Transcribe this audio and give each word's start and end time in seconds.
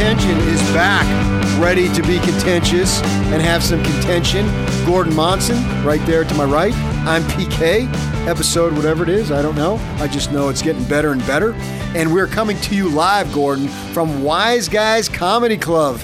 Contention 0.00 0.38
is 0.48 0.62
back, 0.72 1.04
ready 1.60 1.86
to 1.92 2.02
be 2.02 2.18
contentious 2.20 3.02
and 3.02 3.42
have 3.42 3.62
some 3.62 3.84
contention. 3.84 4.46
Gordon 4.86 5.14
Monson, 5.14 5.62
right 5.84 6.00
there 6.06 6.24
to 6.24 6.34
my 6.36 6.44
right. 6.44 6.72
I'm 7.06 7.22
PK, 7.24 7.86
episode 8.26 8.72
whatever 8.72 9.02
it 9.02 9.10
is, 9.10 9.30
I 9.30 9.42
don't 9.42 9.56
know. 9.56 9.76
I 9.98 10.08
just 10.08 10.32
know 10.32 10.48
it's 10.48 10.62
getting 10.62 10.84
better 10.84 11.12
and 11.12 11.20
better. 11.26 11.52
And 11.94 12.14
we're 12.14 12.26
coming 12.26 12.58
to 12.62 12.74
you 12.74 12.88
live, 12.88 13.30
Gordon, 13.34 13.68
from 13.68 14.22
Wise 14.22 14.70
Guys 14.70 15.06
Comedy 15.06 15.58
Club 15.58 16.00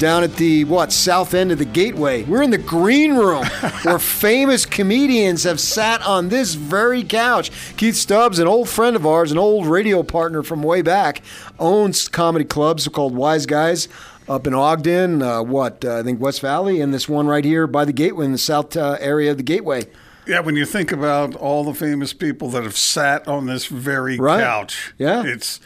down 0.00 0.24
at 0.24 0.34
the 0.36 0.64
what 0.64 0.90
south 0.90 1.34
end 1.34 1.52
of 1.52 1.58
the 1.58 1.64
gateway 1.64 2.24
we're 2.24 2.42
in 2.42 2.50
the 2.50 2.56
green 2.58 3.14
room 3.14 3.44
where 3.82 3.98
famous 3.98 4.64
comedians 4.64 5.44
have 5.44 5.60
sat 5.60 6.00
on 6.02 6.30
this 6.30 6.54
very 6.54 7.04
couch 7.04 7.50
keith 7.76 7.94
stubbs 7.94 8.38
an 8.38 8.48
old 8.48 8.66
friend 8.68 8.96
of 8.96 9.06
ours 9.06 9.30
an 9.30 9.36
old 9.38 9.66
radio 9.66 10.02
partner 10.02 10.42
from 10.42 10.62
way 10.62 10.80
back 10.80 11.20
owns 11.58 12.08
comedy 12.08 12.44
clubs 12.46 12.88
called 12.88 13.14
wise 13.14 13.44
guys 13.44 13.88
up 14.26 14.46
in 14.46 14.54
ogden 14.54 15.20
uh, 15.22 15.42
what 15.42 15.84
uh, 15.84 15.98
i 15.98 16.02
think 16.02 16.18
west 16.18 16.40
valley 16.40 16.80
and 16.80 16.94
this 16.94 17.06
one 17.08 17.26
right 17.26 17.44
here 17.44 17.66
by 17.66 17.84
the 17.84 17.92
gateway 17.92 18.24
in 18.24 18.32
the 18.32 18.38
south 18.38 18.74
uh, 18.76 18.96
area 19.00 19.30
of 19.30 19.36
the 19.36 19.42
gateway 19.42 19.84
Yeah, 20.26 20.40
when 20.40 20.56
you 20.56 20.64
think 20.64 20.92
about 20.92 21.34
all 21.34 21.62
the 21.64 21.74
famous 21.74 22.12
people 22.14 22.48
that 22.50 22.62
have 22.62 22.76
sat 22.76 23.28
on 23.28 23.46
this 23.46 23.66
very 23.66 24.18
Right. 24.18 24.42
couch, 24.42 24.94
Yeah. 24.98 25.24
it's 25.26 25.60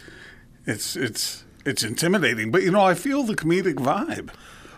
it's 0.66 0.96
it's 0.96 1.44
it's 1.64 1.82
intimidating. 1.82 2.50
But 2.50 2.62
you 2.62 2.70
know, 2.70 2.82
I 2.82 2.94
feel 2.94 3.22
the 3.22 3.34
comedic 3.34 3.74
vibe. 3.74 4.30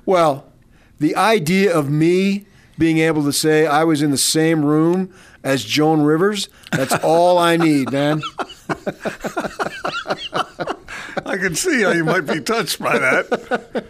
Well, 0.04 0.52
the 0.98 1.16
idea 1.16 1.76
of 1.76 1.90
me 1.90 2.46
being 2.78 2.98
able 2.98 3.24
to 3.24 3.32
say 3.32 3.66
I 3.66 3.84
was 3.84 4.02
in 4.02 4.10
the 4.10 4.18
same 4.18 4.64
room 4.64 5.12
as 5.42 5.64
Joan 5.64 6.02
Rivers, 6.02 6.48
that's 6.72 6.92
all 7.04 7.38
I 7.38 7.56
need, 7.56 7.92
man. 7.92 8.22
I 11.24 11.36
can 11.38 11.54
see 11.54 11.82
how 11.82 11.92
you 11.92 12.04
might 12.04 12.26
be 12.26 12.40
touched 12.40 12.80
by 12.80 12.98
that. 12.98 13.86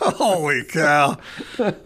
Holy 0.00 0.64
cow! 0.64 1.18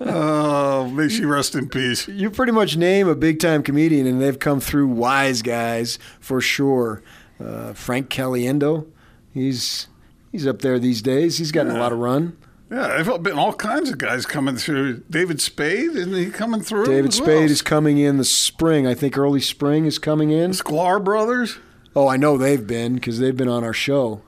Oh, 0.01 0.89
may 0.89 1.09
she 1.09 1.25
rest 1.25 1.55
in 1.55 1.69
peace. 1.69 2.07
You 2.09 2.31
pretty 2.31 2.53
much 2.53 2.77
name 2.77 3.09
a 3.09 3.15
big 3.15 3.41
time 3.41 3.63
comedian, 3.63 4.07
and 4.07 4.21
they've 4.21 4.39
come 4.39 4.61
through 4.61 4.89
wise 4.89 5.43
guys 5.43 5.99
for 6.21 6.41
sure. 6.41 7.03
Uh, 7.39 7.75
Frank 7.75 8.09
Caliendo, 8.09 8.87
he's 9.33 9.89
he's 10.33 10.47
up 10.47 10.63
there 10.63 10.79
these 10.79 11.03
days. 11.03 11.39
He's 11.39 11.53
gotten 11.53 11.75
a 11.75 11.79
lot 11.79 11.93
of 11.93 11.99
run. 11.99 12.37
Yeah, 12.71 12.87
I've 12.87 13.23
been 13.23 13.39
all 13.39 13.53
kinds 13.53 13.91
of 13.91 13.99
guys 13.99 14.27
coming 14.27 14.57
through. 14.57 15.05
David 15.09 15.41
Spade, 15.41 15.91
isn't 15.91 16.13
he 16.13 16.31
coming 16.31 16.61
through? 16.61 16.87
David 16.87 17.15
Spade 17.15 17.29
well? 17.29 17.45
is 17.45 17.63
coming 17.63 17.99
in 17.99 18.17
the 18.17 18.25
spring. 18.25 18.89
I 18.89 18.95
think 18.95 19.17
early 19.17 19.41
spring 19.41 19.87
is 19.87 20.01
coming 20.01 20.33
in. 20.33 20.51
Sklar 20.51 21.03
Brothers. 21.03 21.59
Oh, 21.95 22.09
I 22.09 22.17
know 22.17 22.37
they've 22.37 22.67
been 22.67 22.97
because 22.97 23.21
they've 23.21 23.37
been 23.37 23.49
on 23.49 23.63
our 23.63 23.73
show. 23.73 24.23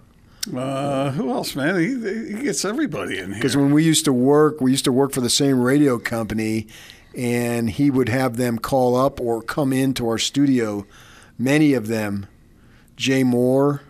Uh, 0.57 1.11
who 1.11 1.31
else, 1.31 1.57
man? 1.57 1.79
He, 1.79 2.37
he 2.37 2.43
gets 2.45 2.65
everybody 2.65 3.19
in 3.19 3.33
here. 3.33 3.35
Because 3.35 3.57
when 3.57 3.73
we 3.73 3.85
used 3.85 4.05
to 4.05 4.13
work, 4.13 4.61
we 4.61 4.71
used 4.71 4.85
to 4.85 4.93
work 4.93 5.13
for 5.13 5.21
the 5.21 5.29
same 5.29 5.61
radio 5.61 5.99
company, 5.99 6.69
and 7.17 7.69
he 7.69 7.91
would 7.91 8.09
have 8.09 8.37
them 8.37 8.59
call 8.59 8.97
up 8.97 9.21
or 9.21 9.43
come 9.43 9.73
into 9.73 10.09
our 10.09 10.17
studio. 10.17 10.87
Many 11.37 11.75
of 11.75 11.89
them, 11.89 12.27
Jay 12.97 13.25
Mohr. 13.25 13.81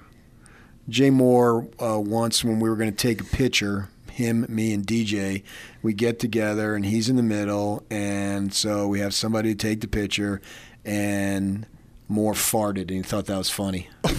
Jay 0.88 1.10
Mohr 1.10 1.68
uh, 1.80 2.00
once 2.00 2.42
when 2.44 2.60
we 2.60 2.68
were 2.68 2.76
going 2.76 2.90
to 2.90 2.96
take 2.96 3.20
a 3.20 3.24
picture, 3.24 3.88
him, 4.10 4.46
me, 4.48 4.72
and 4.72 4.86
DJ, 4.86 5.42
we 5.82 5.92
get 5.92 6.18
together 6.18 6.74
and 6.74 6.86
he's 6.86 7.08
in 7.08 7.16
the 7.16 7.22
middle, 7.22 7.84
and 7.90 8.52
so 8.52 8.88
we 8.88 9.00
have 9.00 9.14
somebody 9.14 9.54
to 9.54 9.58
take 9.68 9.80
the 9.80 9.88
picture, 9.88 10.40
and 10.84 11.66
Mohr 12.10 12.32
farted, 12.32 12.82
and 12.82 12.90
he 12.90 13.02
thought 13.02 13.26
that 13.26 13.38
was 13.38 13.50
funny. 13.50 13.88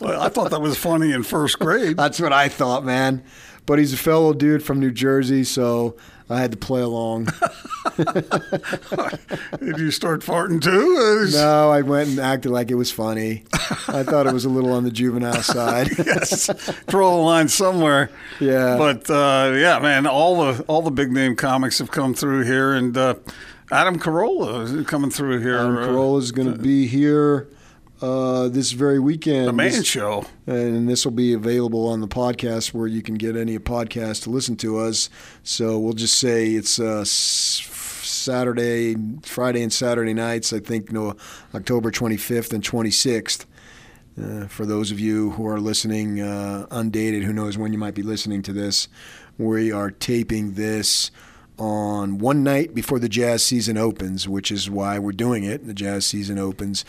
Well, 0.00 0.20
I 0.20 0.28
thought 0.28 0.50
that 0.50 0.60
was 0.60 0.76
funny 0.76 1.12
in 1.12 1.22
first 1.22 1.58
grade. 1.58 1.96
That's 1.96 2.20
what 2.20 2.32
I 2.32 2.48
thought, 2.48 2.84
man. 2.84 3.22
But 3.66 3.78
he's 3.78 3.92
a 3.92 3.96
fellow 3.96 4.32
dude 4.32 4.62
from 4.62 4.80
New 4.80 4.90
Jersey, 4.90 5.44
so 5.44 5.96
I 6.28 6.40
had 6.40 6.50
to 6.50 6.56
play 6.56 6.80
along. 6.82 7.26
Did 7.96 9.78
you 9.78 9.90
start 9.90 10.22
farting 10.22 10.60
too? 10.60 10.96
Uh, 10.98 11.30
No, 11.40 11.70
I 11.70 11.82
went 11.82 12.10
and 12.10 12.18
acted 12.18 12.50
like 12.50 12.70
it 12.70 12.74
was 12.74 12.90
funny. 12.90 13.44
I 13.88 14.02
thought 14.02 14.26
it 14.26 14.32
was 14.32 14.44
a 14.44 14.48
little 14.48 14.72
on 14.72 14.84
the 14.84 14.90
juvenile 14.90 15.42
side. 15.42 15.88
yes, 15.98 16.50
draw 16.88 17.10
the 17.16 17.22
line 17.22 17.48
somewhere. 17.48 18.10
Yeah. 18.40 18.76
but 18.76 19.08
uh, 19.10 19.52
yeah, 19.54 19.78
man, 19.78 20.06
all 20.06 20.52
the 20.52 20.62
all 20.64 20.82
the 20.82 20.90
big 20.90 21.12
name 21.12 21.36
comics 21.36 21.78
have 21.78 21.90
come 21.90 22.12
through 22.14 22.42
here, 22.44 22.72
and 22.74 22.96
uh, 22.96 23.14
Adam 23.70 23.98
Carolla 23.98 24.62
is 24.62 24.86
coming 24.86 25.10
through 25.10 25.40
here. 25.40 25.58
Adam 25.58 25.76
uh, 25.76 25.86
Carolla's 25.86 26.32
going 26.32 26.52
to 26.52 26.58
be 26.58 26.86
here 26.86 27.48
uh, 28.02 28.48
this 28.48 28.72
very 28.72 28.98
weekend. 28.98 29.48
the 29.48 29.52
man 29.52 29.70
This- 29.72 29.86
show. 29.86 30.26
and 30.46 30.88
this 30.88 31.04
will 31.04 31.12
be 31.12 31.32
available 31.32 31.86
on 31.88 32.00
the 32.00 32.08
podcast 32.08 32.74
where 32.74 32.86
you 32.86 33.02
can 33.02 33.14
get 33.14 33.36
any 33.36 33.58
podcast 33.58 34.22
to 34.24 34.30
listen 34.30 34.56
to 34.56 34.78
us. 34.78 35.08
So 35.42 35.78
we'll 35.78 35.94
just 35.94 36.18
say 36.18 36.50
it's 36.52 36.78
uh, 36.78 37.04
Saturday, 37.04 38.96
Friday, 39.22 39.62
and 39.62 39.72
Saturday 39.72 40.14
nights. 40.14 40.52
I 40.52 40.60
think 40.60 40.92
no, 40.92 41.14
October 41.54 41.90
25th 41.90 42.52
and 42.52 42.62
26th. 42.62 43.44
Uh, 44.22 44.46
for 44.46 44.64
those 44.64 44.90
of 44.90 44.98
you 44.98 45.30
who 45.32 45.46
are 45.46 45.60
listening 45.60 46.20
uh, 46.22 46.66
undated, 46.70 47.22
who 47.24 47.32
knows 47.34 47.58
when 47.58 47.72
you 47.72 47.78
might 47.78 47.94
be 47.94 48.02
listening 48.02 48.40
to 48.42 48.52
this, 48.52 48.88
we 49.36 49.70
are 49.70 49.90
taping 49.90 50.52
this 50.54 51.10
on 51.58 52.18
one 52.18 52.42
night 52.42 52.74
before 52.74 52.98
the 52.98 53.08
jazz 53.08 53.44
season 53.44 53.76
opens, 53.76 54.26
which 54.28 54.50
is 54.50 54.70
why 54.70 54.98
we're 54.98 55.12
doing 55.12 55.44
it. 55.44 55.66
The 55.66 55.74
jazz 55.74 56.06
season 56.06 56.38
opens 56.38 56.84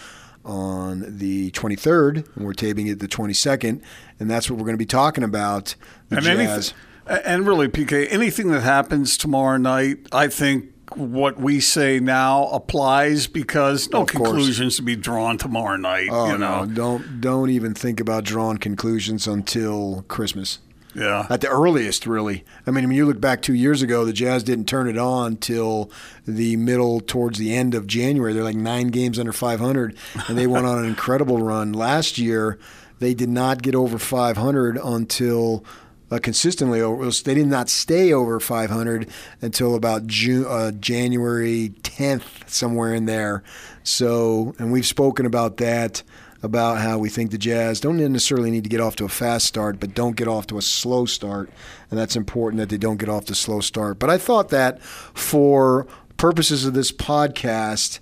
on 0.48 1.04
the 1.18 1.52
23rd, 1.52 2.36
and 2.36 2.46
we're 2.46 2.54
taping 2.54 2.88
it 2.88 3.00
the 3.00 3.08
22nd, 3.08 3.82
and 4.20 4.30
that's 4.30 4.50
what 4.50 4.58
we're 4.58 4.66
going 4.66 4.74
to 4.74 4.78
be 4.78 4.86
talking 4.86 5.24
about. 5.24 5.76
The 6.10 6.18
And 6.18 6.26
jazz. 6.26 6.74
anything, 7.08 7.24
and 7.26 7.46
really, 7.48 7.68
PK, 7.68 8.08
anything 8.10 8.50
that 8.52 8.62
happens 8.62 9.18
tomorrow 9.18 9.58
night, 9.58 10.00
I 10.12 10.28
think 10.28 10.72
what 10.96 11.38
we 11.38 11.60
say 11.60 12.00
now 12.00 12.48
applies 12.48 13.28
because 13.28 13.90
no 13.90 14.06
conclusions 14.06 14.78
to 14.78 14.82
be 14.82 14.96
drawn 14.96 15.38
tomorrow 15.38 15.76
night. 15.76 16.08
Oh 16.10 16.32
you 16.32 16.38
know, 16.38 16.64
no! 16.64 16.74
Don't 16.74 17.22
don't 17.22 17.50
even 17.50 17.74
think 17.74 18.00
about 18.00 18.24
drawing 18.24 18.58
conclusions 18.58 19.28
until 19.28 20.06
Christmas. 20.08 20.60
Yeah. 20.98 21.28
At 21.30 21.42
the 21.42 21.48
earliest, 21.48 22.08
really. 22.08 22.44
I 22.66 22.72
mean, 22.72 22.88
when 22.88 22.98
you 22.98 23.06
look 23.06 23.22
back 23.22 23.44
two 23.44 23.54
years 23.54 23.84
ago, 23.84 24.04
the 24.04 24.14
Jazz 24.14 24.44
didn't 24.44 24.66
turn 24.66 24.90
it 24.90 24.98
on 24.98 25.38
till 25.38 25.92
the 26.26 26.56
middle 26.56 27.00
towards 27.00 27.38
the 27.38 27.56
end 27.56 27.76
of 27.76 27.86
January. 27.86 28.34
They're 28.34 28.44
like 28.44 28.56
nine 28.56 28.88
games 28.88 29.20
under 29.20 29.32
500, 29.32 29.96
and 30.28 30.38
they 30.38 30.48
went 30.48 30.66
on 30.66 30.80
an 30.80 30.86
incredible 30.86 31.38
run. 31.38 31.72
Last 31.72 32.18
year, 32.18 32.58
they 32.98 33.14
did 33.14 33.30
not 33.30 33.62
get 33.62 33.76
over 33.76 34.00
500 34.00 34.80
until 34.84 35.64
uh, 36.10 36.18
consistently 36.18 36.82
over. 36.82 37.12
They 37.12 37.36
did 37.36 37.48
not 37.48 37.70
stay 37.70 38.12
over 38.12 38.40
500 38.40 39.08
until 39.42 39.76
about 39.76 40.08
June, 40.08 40.46
uh, 40.48 40.72
January 40.72 41.76
10th, 41.84 42.50
somewhere 42.50 42.96
in 42.96 43.06
there. 43.06 43.44
So, 43.84 44.56
and 44.58 44.72
we've 44.72 44.86
spoken 44.86 45.28
about 45.28 45.58
that 45.58 46.02
about 46.44 46.80
how 46.80 46.98
we 46.98 47.10
think 47.10 47.32
the 47.32 47.38
Jazz 47.38 47.80
don't 47.80 47.98
necessarily 47.98 48.52
need 48.52 48.64
to 48.64 48.70
get 48.70 48.80
off 48.82 48.96
to 48.98 49.06
a 49.06 49.10
fast 49.10 49.46
start, 49.46 49.80
but 49.80 49.94
don't 49.94 50.16
get 50.16 50.28
off 50.28 50.48
to 50.48 50.58
a 50.58 50.62
slow 50.62 51.06
start. 51.06 51.50
And 51.90 52.00
that's 52.00 52.16
important 52.16 52.60
that 52.60 52.70
they 52.70 52.78
don't 52.78 52.98
get 52.98 53.10
off 53.10 53.26
to 53.26 53.34
a 53.34 53.36
slow 53.36 53.60
start. 53.60 54.00
But 54.00 54.10
I 54.10 54.18
thought 54.18 54.50
that 54.50 54.82
for 54.82 55.88
purposes 56.18 56.66
of 56.66 56.74
this 56.74 56.92
podcast, 56.92 58.00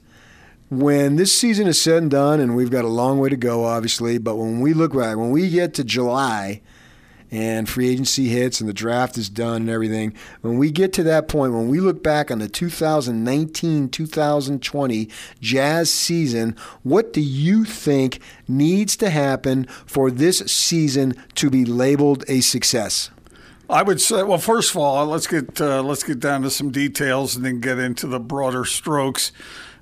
when 0.69 1.15
this 1.15 1.37
season 1.37 1.67
is 1.67 1.81
said 1.81 2.01
and 2.01 2.11
done, 2.11 2.39
and 2.39 2.55
we've 2.55 2.71
got 2.71 2.85
a 2.85 2.89
long 2.89 3.19
way 3.19 3.29
to 3.29 3.37
go, 3.37 3.65
obviously, 3.65 4.17
but 4.17 4.35
when 4.35 4.59
we 4.59 4.73
look 4.73 4.93
back, 4.93 5.17
when 5.17 5.31
we 5.31 5.49
get 5.49 5.73
to 5.75 5.83
July, 5.83 6.61
and 7.35 7.67
free 7.67 7.89
agency 7.89 8.29
hits 8.29 8.61
and 8.61 8.69
the 8.69 8.73
draft 8.73 9.17
is 9.17 9.29
done 9.29 9.63
and 9.63 9.69
everything, 9.69 10.13
when 10.39 10.57
we 10.57 10.71
get 10.71 10.93
to 10.93 11.03
that 11.03 11.27
point, 11.27 11.51
when 11.51 11.67
we 11.67 11.81
look 11.81 12.01
back 12.01 12.31
on 12.31 12.39
the 12.39 12.47
2019 12.47 13.89
2020 13.89 15.09
Jazz 15.41 15.91
season, 15.91 16.55
what 16.83 17.11
do 17.11 17.19
you 17.19 17.65
think 17.65 18.21
needs 18.47 18.95
to 18.95 19.09
happen 19.09 19.65
for 19.85 20.09
this 20.09 20.39
season 20.39 21.13
to 21.35 21.49
be 21.49 21.65
labeled 21.65 22.23
a 22.29 22.39
success? 22.39 23.09
I 23.69 23.83
would 23.83 23.99
say, 23.99 24.23
well, 24.23 24.37
first 24.37 24.71
of 24.71 24.77
all, 24.77 25.05
let's 25.05 25.27
get 25.27 25.59
uh, 25.59 25.83
let's 25.83 26.03
get 26.03 26.21
down 26.21 26.43
to 26.43 26.49
some 26.49 26.71
details 26.71 27.35
and 27.35 27.43
then 27.43 27.59
get 27.59 27.79
into 27.79 28.07
the 28.07 28.19
broader 28.19 28.63
strokes 28.63 29.33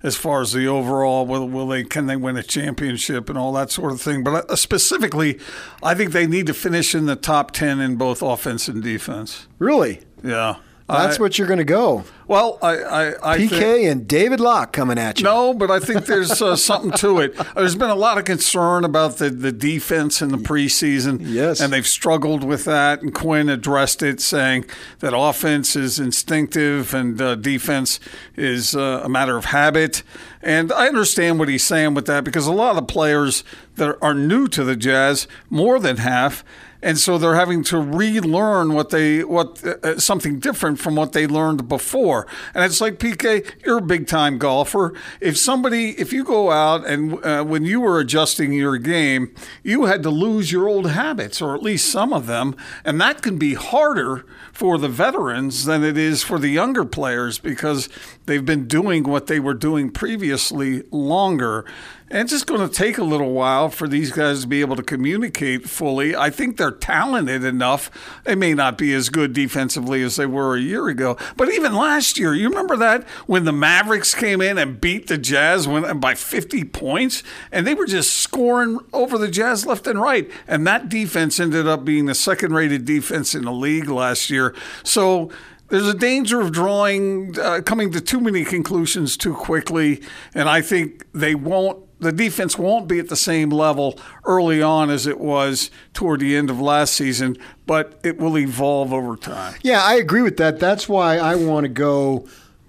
as 0.03 0.15
far 0.15 0.41
as 0.41 0.51
the 0.51 0.67
overall. 0.67 1.25
Will, 1.25 1.47
will 1.47 1.67
they 1.67 1.83
can 1.83 2.05
they 2.05 2.15
win 2.15 2.37
a 2.37 2.43
championship 2.43 3.29
and 3.29 3.37
all 3.37 3.53
that 3.53 3.71
sort 3.71 3.91
of 3.91 4.01
thing? 4.01 4.23
But 4.23 4.49
uh, 4.49 4.55
specifically, 4.55 5.39
I 5.81 5.95
think 5.95 6.11
they 6.11 6.27
need 6.27 6.45
to 6.47 6.53
finish 6.53 6.93
in 6.93 7.05
the 7.05 7.15
top 7.15 7.51
ten 7.51 7.79
in 7.79 7.95
both 7.95 8.21
offense 8.21 8.67
and 8.67 8.83
defense. 8.83 9.47
Really? 9.57 10.01
Yeah, 10.23 10.57
That's 10.87 11.17
I, 11.17 11.21
what 11.21 11.37
you're 11.37 11.47
going 11.47 11.59
to 11.59 11.63
go. 11.63 12.03
Well, 12.27 12.57
I, 12.61 12.77
I, 12.77 13.33
I 13.33 13.37
PK 13.37 13.49
think, 13.49 13.87
and 13.87 14.07
David 14.07 14.39
Locke 14.39 14.73
coming 14.73 14.97
at 14.97 15.19
you. 15.19 15.23
No, 15.23 15.53
but 15.53 15.71
I 15.71 15.79
think 15.79 16.05
there's 16.05 16.41
uh, 16.41 16.55
something 16.57 16.91
to 16.91 17.19
it. 17.19 17.35
There's 17.55 17.75
been 17.75 17.89
a 17.89 17.95
lot 17.95 18.17
of 18.17 18.25
concern 18.25 18.83
about 18.83 19.17
the, 19.17 19.29
the 19.29 19.51
defense 19.51 20.21
in 20.21 20.29
the 20.29 20.37
preseason. 20.37 21.19
Yes. 21.21 21.61
And 21.61 21.71
they've 21.71 21.87
struggled 21.87 22.43
with 22.43 22.65
that. 22.65 23.01
And 23.01 23.13
Quinn 23.13 23.49
addressed 23.49 24.03
it, 24.03 24.19
saying 24.19 24.65
that 24.99 25.15
offense 25.15 25.75
is 25.75 25.99
instinctive 25.99 26.93
and 26.93 27.21
uh, 27.21 27.35
defense 27.35 27.99
is 28.35 28.75
uh, 28.75 29.01
a 29.03 29.09
matter 29.09 29.37
of 29.37 29.45
habit. 29.45 30.03
And 30.41 30.71
I 30.73 30.87
understand 30.87 31.39
what 31.39 31.47
he's 31.47 31.63
saying 31.63 31.93
with 31.93 32.05
that 32.07 32.23
because 32.23 32.47
a 32.47 32.51
lot 32.51 32.71
of 32.71 32.75
the 32.75 32.83
players 32.83 33.43
that 33.75 33.97
are 34.01 34.13
new 34.13 34.47
to 34.49 34.63
the 34.63 34.75
Jazz, 34.75 35.27
more 35.49 35.79
than 35.79 35.97
half, 35.97 36.43
and 36.83 36.99
so 36.99 37.17
they're 37.17 37.35
having 37.35 37.63
to 37.63 37.79
relearn 37.79 38.73
what 38.73 38.89
they 38.89 39.23
what 39.23 39.63
uh, 39.63 39.97
something 39.97 40.37
different 40.39 40.79
from 40.79 40.95
what 40.95 41.13
they 41.13 41.25
learned 41.25 41.67
before. 41.67 42.27
And 42.53 42.63
it's 42.63 42.81
like 42.81 42.99
PK, 42.99 43.49
you're 43.65 43.77
a 43.77 43.81
big 43.81 44.05
time 44.05 44.37
golfer. 44.37 44.93
If 45.21 45.37
somebody, 45.37 45.91
if 45.91 46.11
you 46.11 46.25
go 46.25 46.51
out 46.51 46.85
and 46.85 47.23
uh, 47.25 47.43
when 47.43 47.63
you 47.63 47.79
were 47.79 47.99
adjusting 47.99 48.51
your 48.51 48.77
game, 48.77 49.33
you 49.63 49.85
had 49.85 50.03
to 50.03 50.09
lose 50.09 50.51
your 50.51 50.67
old 50.67 50.91
habits 50.91 51.41
or 51.41 51.55
at 51.55 51.63
least 51.63 51.89
some 51.89 52.11
of 52.11 52.27
them, 52.27 52.55
and 52.83 52.99
that 52.99 53.21
can 53.21 53.37
be 53.37 53.53
harder 53.53 54.25
for 54.51 54.77
the 54.77 54.89
veterans 54.89 55.65
than 55.65 55.83
it 55.83 55.97
is 55.97 56.21
for 56.21 56.37
the 56.37 56.49
younger 56.49 56.85
players 56.85 57.39
because 57.39 57.87
they've 58.25 58.45
been 58.45 58.67
doing 58.67 59.03
what 59.03 59.27
they 59.27 59.39
were 59.39 59.53
doing 59.53 59.89
previously 59.89 60.83
longer. 60.91 61.65
And 62.13 62.21
it's 62.21 62.31
just 62.31 62.45
going 62.45 62.61
to 62.61 62.71
take 62.71 62.99
a 62.99 63.03
little 63.03 63.31
while 63.31 63.69
for 63.69 63.87
these 63.87 64.11
guys 64.11 64.41
to 64.41 64.47
be 64.47 64.61
able 64.61 64.75
to 64.75 64.83
communicate 64.83 65.67
fully. 65.67 66.15
I 66.15 66.29
think 66.29 66.57
they're 66.57 66.69
talented 66.69 67.43
enough. 67.43 67.89
They 68.23 68.35
may 68.35 68.53
not 68.53 68.77
be 68.77 68.93
as 68.93 69.09
good 69.09 69.33
defensively 69.33 70.03
as 70.03 70.15
they 70.15 70.27
were 70.27 70.55
a 70.55 70.61
year 70.61 70.89
ago, 70.89 71.17
but 71.35 71.51
even 71.51 71.73
last 71.73 72.19
year, 72.19 72.35
you 72.35 72.49
remember 72.49 72.77
that 72.77 73.03
when 73.25 73.45
the 73.45 73.51
Mavericks 73.51 74.13
came 74.13 74.41
in 74.41 74.59
and 74.59 74.79
beat 74.79 75.07
the 75.07 75.17
Jazz 75.17 75.65
by 75.65 76.13
50 76.13 76.65
points, 76.65 77.23
and 77.51 77.65
they 77.65 77.73
were 77.73 77.87
just 77.87 78.13
scoring 78.13 78.77
over 78.93 79.17
the 79.17 79.27
Jazz 79.27 79.65
left 79.65 79.87
and 79.87 79.99
right, 79.99 80.29
and 80.47 80.67
that 80.67 80.89
defense 80.89 81.39
ended 81.39 81.67
up 81.67 81.83
being 81.83 82.05
the 82.05 82.13
second-rated 82.13 82.85
defense 82.85 83.33
in 83.33 83.45
the 83.45 83.51
league 83.51 83.89
last 83.89 84.29
year. 84.29 84.53
So 84.83 85.31
there's 85.69 85.87
a 85.87 85.95
danger 85.95 86.39
of 86.39 86.51
drawing, 86.51 87.39
uh, 87.39 87.61
coming 87.65 87.91
to 87.93 88.01
too 88.01 88.19
many 88.19 88.45
conclusions 88.45 89.17
too 89.17 89.33
quickly, 89.33 90.03
and 90.35 90.47
I 90.47 90.61
think 90.61 91.07
they 91.13 91.33
won't. 91.33 91.79
The 92.03 92.11
defense 92.11 92.57
won't 92.57 92.87
be 92.87 92.99
at 92.99 93.09
the 93.09 93.15
same 93.15 93.49
level 93.49 93.97
early 94.25 94.61
on 94.61 94.89
as 94.89 95.07
it 95.07 95.19
was 95.19 95.71
toward 95.93 96.19
the 96.19 96.35
end 96.35 96.49
of 96.49 96.59
last 96.59 96.93
season, 96.93 97.37
but 97.65 97.99
it 98.03 98.17
will 98.17 98.37
evolve 98.37 98.93
over 98.93 99.15
time. 99.15 99.55
Yeah, 99.63 99.81
I 99.81 99.95
agree 99.95 100.21
with 100.21 100.37
that. 100.37 100.59
That's 100.59 100.87
why 100.87 101.17
I 101.17 101.35
want 101.35 101.63
to 101.63 101.69
go 101.69 102.27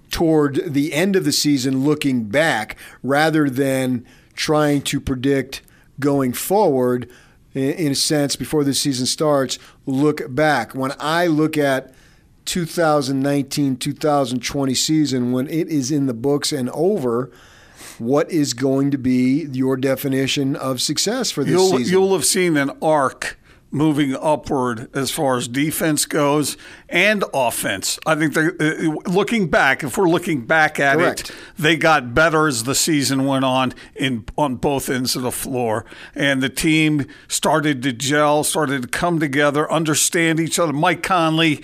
toward 0.09 0.73
the 0.73 0.93
end 0.93 1.15
of 1.15 1.25
the 1.25 1.31
season 1.31 1.83
looking 1.83 2.23
back 2.25 2.77
rather 3.03 3.49
than 3.49 4.05
trying 4.33 4.81
to 4.81 4.99
predict 4.99 5.61
going 5.99 6.33
forward 6.33 7.09
in 7.53 7.91
a 7.91 7.95
sense 7.95 8.35
before 8.35 8.63
the 8.63 8.73
season 8.73 9.05
starts 9.05 9.57
look 9.85 10.21
back 10.33 10.75
when 10.75 10.91
i 10.99 11.25
look 11.25 11.57
at 11.57 11.93
2019 12.43 13.77
2020 13.77 14.73
season 14.73 15.31
when 15.31 15.47
it 15.47 15.69
is 15.69 15.89
in 15.89 16.05
the 16.05 16.13
books 16.13 16.51
and 16.51 16.69
over 16.71 17.31
what 17.99 18.31
is 18.31 18.53
going 18.53 18.91
to 18.91 18.97
be 18.97 19.47
your 19.51 19.77
definition 19.77 20.55
of 20.55 20.81
success 20.81 21.31
for 21.31 21.43
this 21.43 21.51
you'll, 21.51 21.77
season 21.77 21.91
you'll 21.91 22.13
have 22.13 22.25
seen 22.25 22.57
an 22.57 22.71
arc 22.81 23.37
moving 23.75 24.15
upward 24.15 24.89
as 24.95 25.11
far 25.11 25.35
as 25.35 25.49
defense 25.49 26.05
goes 26.05 26.55
and 26.87 27.25
offense. 27.33 27.99
I 28.05 28.15
think 28.15 28.33
they 28.33 28.47
uh, 28.47 28.93
looking 29.05 29.49
back, 29.49 29.83
if 29.83 29.97
we're 29.97 30.07
looking 30.07 30.45
back 30.45 30.79
at 30.79 30.97
Correct. 30.97 31.29
it, 31.29 31.35
they 31.57 31.75
got 31.75 32.13
better 32.13 32.47
as 32.47 32.63
the 32.63 32.73
season 32.73 33.25
went 33.25 33.43
on 33.43 33.73
in 33.93 34.25
on 34.37 34.55
both 34.55 34.89
ends 34.89 35.15
of 35.17 35.23
the 35.23 35.31
floor, 35.31 35.85
and 36.15 36.41
the 36.41 36.49
team 36.49 37.05
started 37.27 37.83
to 37.83 37.91
gel, 37.91 38.45
started 38.45 38.83
to 38.83 38.87
come 38.87 39.19
together, 39.19 39.69
understand 39.69 40.39
each 40.39 40.57
other. 40.57 40.71
Mike 40.71 41.03
Conley 41.03 41.61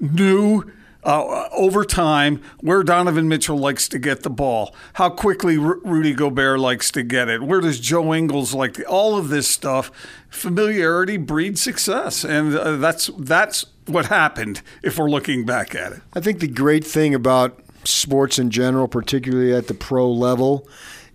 knew 0.00 0.64
uh, 1.04 1.48
over 1.52 1.84
time 1.84 2.40
where 2.60 2.82
Donovan 2.82 3.28
Mitchell 3.28 3.58
likes 3.58 3.88
to 3.88 3.98
get 3.98 4.22
the 4.22 4.30
ball, 4.30 4.74
how 4.94 5.10
quickly 5.10 5.56
R- 5.56 5.78
Rudy 5.84 6.14
Gobert 6.14 6.60
likes 6.60 6.90
to 6.92 7.02
get 7.02 7.28
it, 7.28 7.42
where 7.42 7.60
does 7.60 7.80
Joe 7.80 8.14
Ingles 8.14 8.54
like 8.54 8.74
to, 8.74 8.84
all 8.84 9.16
of 9.16 9.28
this 9.28 9.48
stuff. 9.48 9.90
Familiarity 10.28 11.16
breeds 11.16 11.60
success, 11.60 12.24
and 12.24 12.56
uh, 12.56 12.76
that's 12.76 13.10
that's 13.18 13.66
what 13.86 14.06
happened. 14.06 14.62
If 14.82 14.98
we're 14.98 15.10
looking 15.10 15.44
back 15.44 15.74
at 15.74 15.92
it, 15.92 16.00
I 16.14 16.20
think 16.20 16.40
the 16.40 16.48
great 16.48 16.84
thing 16.84 17.14
about 17.14 17.58
sports 17.84 18.38
in 18.38 18.50
general, 18.50 18.88
particularly 18.88 19.52
at 19.54 19.66
the 19.66 19.74
pro 19.74 20.10
level, 20.10 20.66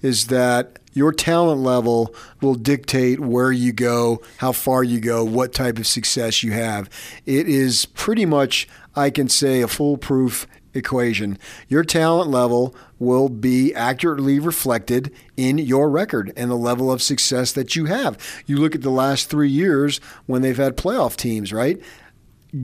is 0.01 0.28
that 0.28 0.80
your 0.97 1.13
talent 1.13 1.61
level 1.61 2.13
will 2.41 2.55
dictate 2.55 3.19
where 3.19 3.51
you 3.51 3.71
go, 3.71 4.21
how 4.38 4.51
far 4.51 4.83
you 4.83 4.99
go, 4.99 5.23
what 5.23 5.53
type 5.53 5.77
of 5.77 5.85
success 5.85 6.41
you 6.41 6.51
have. 6.51 6.89
It 7.25 7.47
is 7.47 7.85
pretty 7.85 8.25
much, 8.25 8.67
I 8.95 9.11
can 9.11 9.29
say, 9.29 9.61
a 9.61 9.67
foolproof 9.67 10.47
equation. 10.73 11.38
Your 11.67 11.83
talent 11.83 12.31
level 12.31 12.75
will 12.99 13.29
be 13.29 13.73
accurately 13.75 14.39
reflected 14.39 15.13
in 15.38 15.59
your 15.59 15.89
record 15.89 16.33
and 16.35 16.49
the 16.49 16.55
level 16.55 16.91
of 16.91 17.01
success 17.01 17.51
that 17.51 17.75
you 17.75 17.85
have. 17.85 18.17
You 18.47 18.57
look 18.57 18.73
at 18.73 18.81
the 18.81 18.89
last 18.89 19.29
three 19.29 19.49
years 19.49 19.99
when 20.25 20.41
they've 20.41 20.57
had 20.57 20.77
playoff 20.77 21.15
teams, 21.15 21.53
right? 21.53 21.79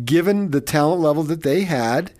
Given 0.05 0.51
the 0.51 0.61
talent 0.61 1.01
level 1.01 1.23
that 1.23 1.43
they 1.43 1.65
had, 1.65 2.13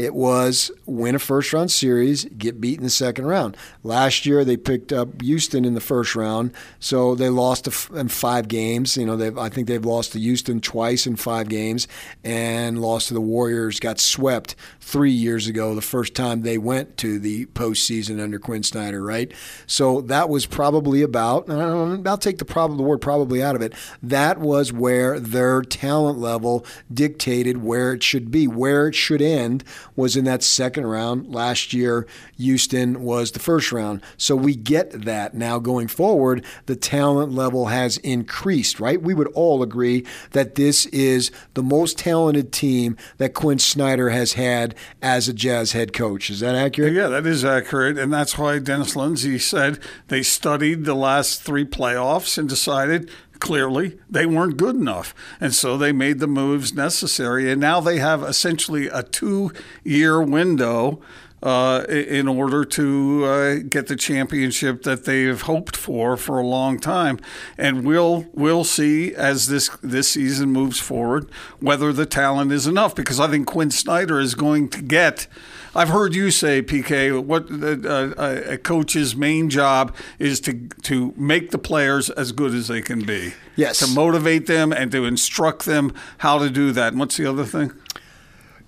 it 0.00 0.14
was 0.14 0.70
win 0.86 1.14
a 1.14 1.18
first 1.18 1.52
round 1.52 1.70
series, 1.70 2.24
get 2.24 2.58
beat 2.58 2.78
in 2.78 2.84
the 2.84 2.90
second 2.90 3.26
round. 3.26 3.54
Last 3.82 4.24
year 4.24 4.46
they 4.46 4.56
picked 4.56 4.94
up 4.94 5.20
Houston 5.20 5.66
in 5.66 5.74
the 5.74 5.80
first 5.80 6.16
round, 6.16 6.52
so 6.78 7.14
they 7.14 7.28
lost 7.28 7.68
in 7.90 8.08
five 8.08 8.48
games. 8.48 8.96
You 8.96 9.04
know, 9.04 9.16
they've, 9.16 9.36
I 9.36 9.50
think 9.50 9.68
they've 9.68 9.84
lost 9.84 10.12
to 10.12 10.18
Houston 10.18 10.62
twice 10.62 11.06
in 11.06 11.16
five 11.16 11.50
games, 11.50 11.86
and 12.24 12.80
lost 12.80 13.08
to 13.08 13.14
the 13.14 13.20
Warriors. 13.20 13.78
Got 13.78 14.00
swept 14.00 14.56
three 14.80 15.10
years 15.10 15.46
ago, 15.46 15.74
the 15.74 15.82
first 15.82 16.14
time 16.14 16.40
they 16.40 16.56
went 16.56 16.96
to 16.98 17.18
the 17.18 17.44
postseason 17.46 18.22
under 18.22 18.38
Quinn 18.38 18.62
Snyder. 18.62 19.02
Right, 19.02 19.30
so 19.66 20.00
that 20.02 20.30
was 20.30 20.46
probably 20.46 21.02
about. 21.02 21.50
I'll 21.50 22.16
take 22.16 22.38
the 22.38 22.46
problem, 22.46 22.78
the 22.78 22.84
word 22.84 23.02
probably 23.02 23.42
out 23.42 23.54
of 23.54 23.60
it. 23.60 23.74
That 24.02 24.40
was 24.40 24.72
where 24.72 25.20
their 25.20 25.60
talent 25.60 26.18
level 26.18 26.64
dictated 26.90 27.62
where 27.62 27.92
it 27.92 28.02
should 28.02 28.30
be, 28.30 28.48
where 28.48 28.88
it 28.88 28.94
should 28.94 29.20
end 29.20 29.62
was 29.96 30.16
in 30.16 30.24
that 30.24 30.42
second 30.42 30.86
round. 30.86 31.32
Last 31.32 31.72
year, 31.72 32.06
Houston 32.36 33.02
was 33.02 33.32
the 33.32 33.38
first 33.38 33.72
round. 33.72 34.02
So 34.16 34.36
we 34.36 34.54
get 34.54 34.90
that 35.04 35.34
now 35.34 35.58
going 35.58 35.88
forward. 35.88 36.44
The 36.66 36.76
talent 36.76 37.32
level 37.32 37.66
has 37.66 37.96
increased, 37.98 38.80
right? 38.80 39.00
We 39.00 39.14
would 39.14 39.28
all 39.28 39.62
agree 39.62 40.06
that 40.32 40.54
this 40.54 40.86
is 40.86 41.30
the 41.54 41.62
most 41.62 41.98
talented 41.98 42.52
team 42.52 42.96
that 43.18 43.34
Quinn 43.34 43.58
Snyder 43.58 44.10
has 44.10 44.34
had 44.34 44.74
as 45.02 45.28
a 45.28 45.32
Jazz 45.32 45.72
head 45.72 45.92
coach. 45.92 46.30
Is 46.30 46.40
that 46.40 46.54
accurate? 46.54 46.92
Yeah, 46.92 47.08
that 47.08 47.26
is 47.26 47.44
accurate. 47.44 47.98
And 47.98 48.12
that's 48.12 48.38
why 48.38 48.58
Dennis 48.58 48.96
Lindsey 48.96 49.38
said 49.38 49.78
they 50.08 50.22
studied 50.22 50.84
the 50.84 50.94
last 50.94 51.42
three 51.42 51.64
playoffs 51.64 52.38
and 52.38 52.48
decided 52.48 53.10
clearly 53.40 53.98
they 54.08 54.26
weren't 54.26 54.56
good 54.56 54.76
enough. 54.76 55.14
And 55.40 55.54
so 55.54 55.76
they 55.76 55.92
made 55.92 56.20
the 56.20 56.26
moves 56.26 56.74
necessary. 56.74 57.50
And 57.50 57.60
now 57.60 57.80
they 57.80 57.98
have 57.98 58.22
essentially 58.22 58.86
a 58.88 59.02
two 59.02 59.52
year 59.82 60.22
window. 60.22 61.00
Uh, 61.42 61.86
in 61.88 62.28
order 62.28 62.66
to 62.66 63.24
uh, 63.24 63.54
get 63.66 63.86
the 63.86 63.96
championship 63.96 64.82
that 64.82 65.06
they've 65.06 65.40
hoped 65.40 65.74
for 65.74 66.14
for 66.18 66.38
a 66.38 66.46
long 66.46 66.78
time, 66.78 67.18
and 67.56 67.82
we'll 67.82 68.26
we'll 68.34 68.62
see 68.62 69.14
as 69.14 69.48
this 69.48 69.70
this 69.82 70.10
season 70.10 70.52
moves 70.52 70.78
forward 70.78 71.30
whether 71.58 71.94
the 71.94 72.04
talent 72.04 72.52
is 72.52 72.66
enough. 72.66 72.94
Because 72.94 73.18
I 73.18 73.26
think 73.26 73.46
Quinn 73.46 73.70
Snyder 73.70 74.20
is 74.20 74.34
going 74.34 74.68
to 74.68 74.82
get 74.82 75.28
I've 75.74 75.88
heard 75.90 76.14
you 76.14 76.30
say, 76.30 76.62
PK, 76.62 77.22
what 77.22 77.48
uh, 77.50 78.14
a 78.52 78.58
coach's 78.58 79.14
main 79.14 79.48
job 79.50 79.94
is 80.18 80.40
to 80.40 80.68
to 80.82 81.14
make 81.16 81.50
the 81.50 81.58
players 81.58 82.10
as 82.10 82.32
good 82.32 82.54
as 82.54 82.68
they 82.68 82.82
can 82.82 83.04
be. 83.04 83.34
Yes. 83.56 83.78
To 83.78 83.86
motivate 83.94 84.46
them 84.46 84.72
and 84.72 84.90
to 84.92 85.04
instruct 85.04 85.64
them 85.66 85.92
how 86.18 86.38
to 86.38 86.50
do 86.50 86.72
that. 86.72 86.88
And 86.92 86.98
what's 87.00 87.16
the 87.16 87.26
other 87.26 87.44
thing? 87.44 87.72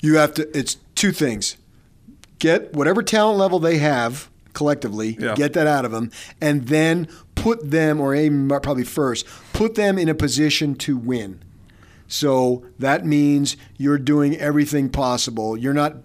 You 0.00 0.16
have 0.16 0.34
to. 0.34 0.56
It's 0.56 0.76
two 0.94 1.12
things. 1.12 1.56
Get 2.38 2.72
whatever 2.72 3.02
talent 3.02 3.38
level 3.38 3.58
they 3.58 3.78
have 3.78 4.28
collectively, 4.52 5.16
Yeah. 5.18 5.34
get 5.34 5.54
that 5.54 5.66
out 5.66 5.84
of 5.84 5.92
them, 5.92 6.10
and 6.40 6.66
then 6.68 7.08
put 7.34 7.70
them, 7.70 8.00
or 8.00 8.14
aim 8.14 8.48
probably 8.48 8.84
first, 8.84 9.26
put 9.52 9.74
them 9.76 9.96
in 9.98 10.08
a 10.08 10.14
position 10.14 10.74
to 10.76 10.96
win. 10.96 11.40
So 12.06 12.64
that 12.78 13.06
means 13.06 13.56
you're 13.78 13.96
doing 13.98 14.36
everything 14.36 14.90
possible. 14.90 15.56
You're 15.56 15.72
not 15.72 15.96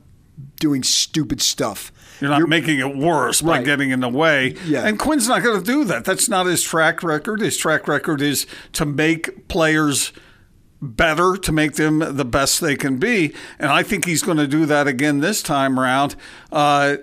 doing 0.60 0.84
stupid 0.84 1.42
stuff. 1.42 1.92
You're 2.20 2.32
not 2.32 2.50
making 2.50 2.80
it 2.80 2.96
worse 2.98 3.42
by 3.42 3.58
Right. 3.58 3.66
getting 3.66 3.92
in 3.92 4.00
the 4.00 4.10
way. 4.10 4.56
Yeah. 4.66 4.88
And 4.88 4.98
Quinn's 4.98 5.28
not 5.28 5.44
going 5.44 5.60
to 5.60 5.66
do 5.66 5.84
that. 5.86 6.04
That's 6.04 6.28
not 6.28 6.48
his 6.48 6.64
track 6.64 7.04
record. 7.04 7.42
His 7.42 7.58
track 7.58 7.88
record 7.88 8.22
is 8.22 8.48
to 8.74 8.86
make 8.86 9.48
players 9.48 10.12
better 10.82 11.36
to 11.38 11.52
make 11.52 11.74
them 11.74 12.00
the 12.00 12.26
best 12.26 12.62
they 12.62 12.76
can 12.76 12.98
be. 12.98 13.34
And 13.60 13.72
I 13.72 13.84
think 13.84 14.06
he's 14.06 14.22
going 14.24 14.38
to 14.38 14.48
do 14.48 14.66
that 14.68 14.88
again 14.88 15.20
this 15.20 15.42
time 15.44 15.80
around. 15.80 16.16
Uh, 16.52 16.98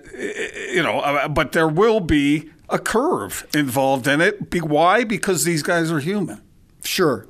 you 0.73 0.83
know, 0.83 1.01
uh, 1.01 1.29
but 1.29 1.53
there 1.53 1.69
will 1.69 2.01
be 2.01 2.51
a 2.69 2.79
curve 2.79 3.47
involved 3.55 4.07
in 4.09 4.21
it. 4.21 4.53
Why? 4.65 5.05
Because 5.05 5.45
these 5.45 5.63
guys 5.63 5.91
are 5.93 6.01
human. 6.01 6.41
Sure. 6.83 7.27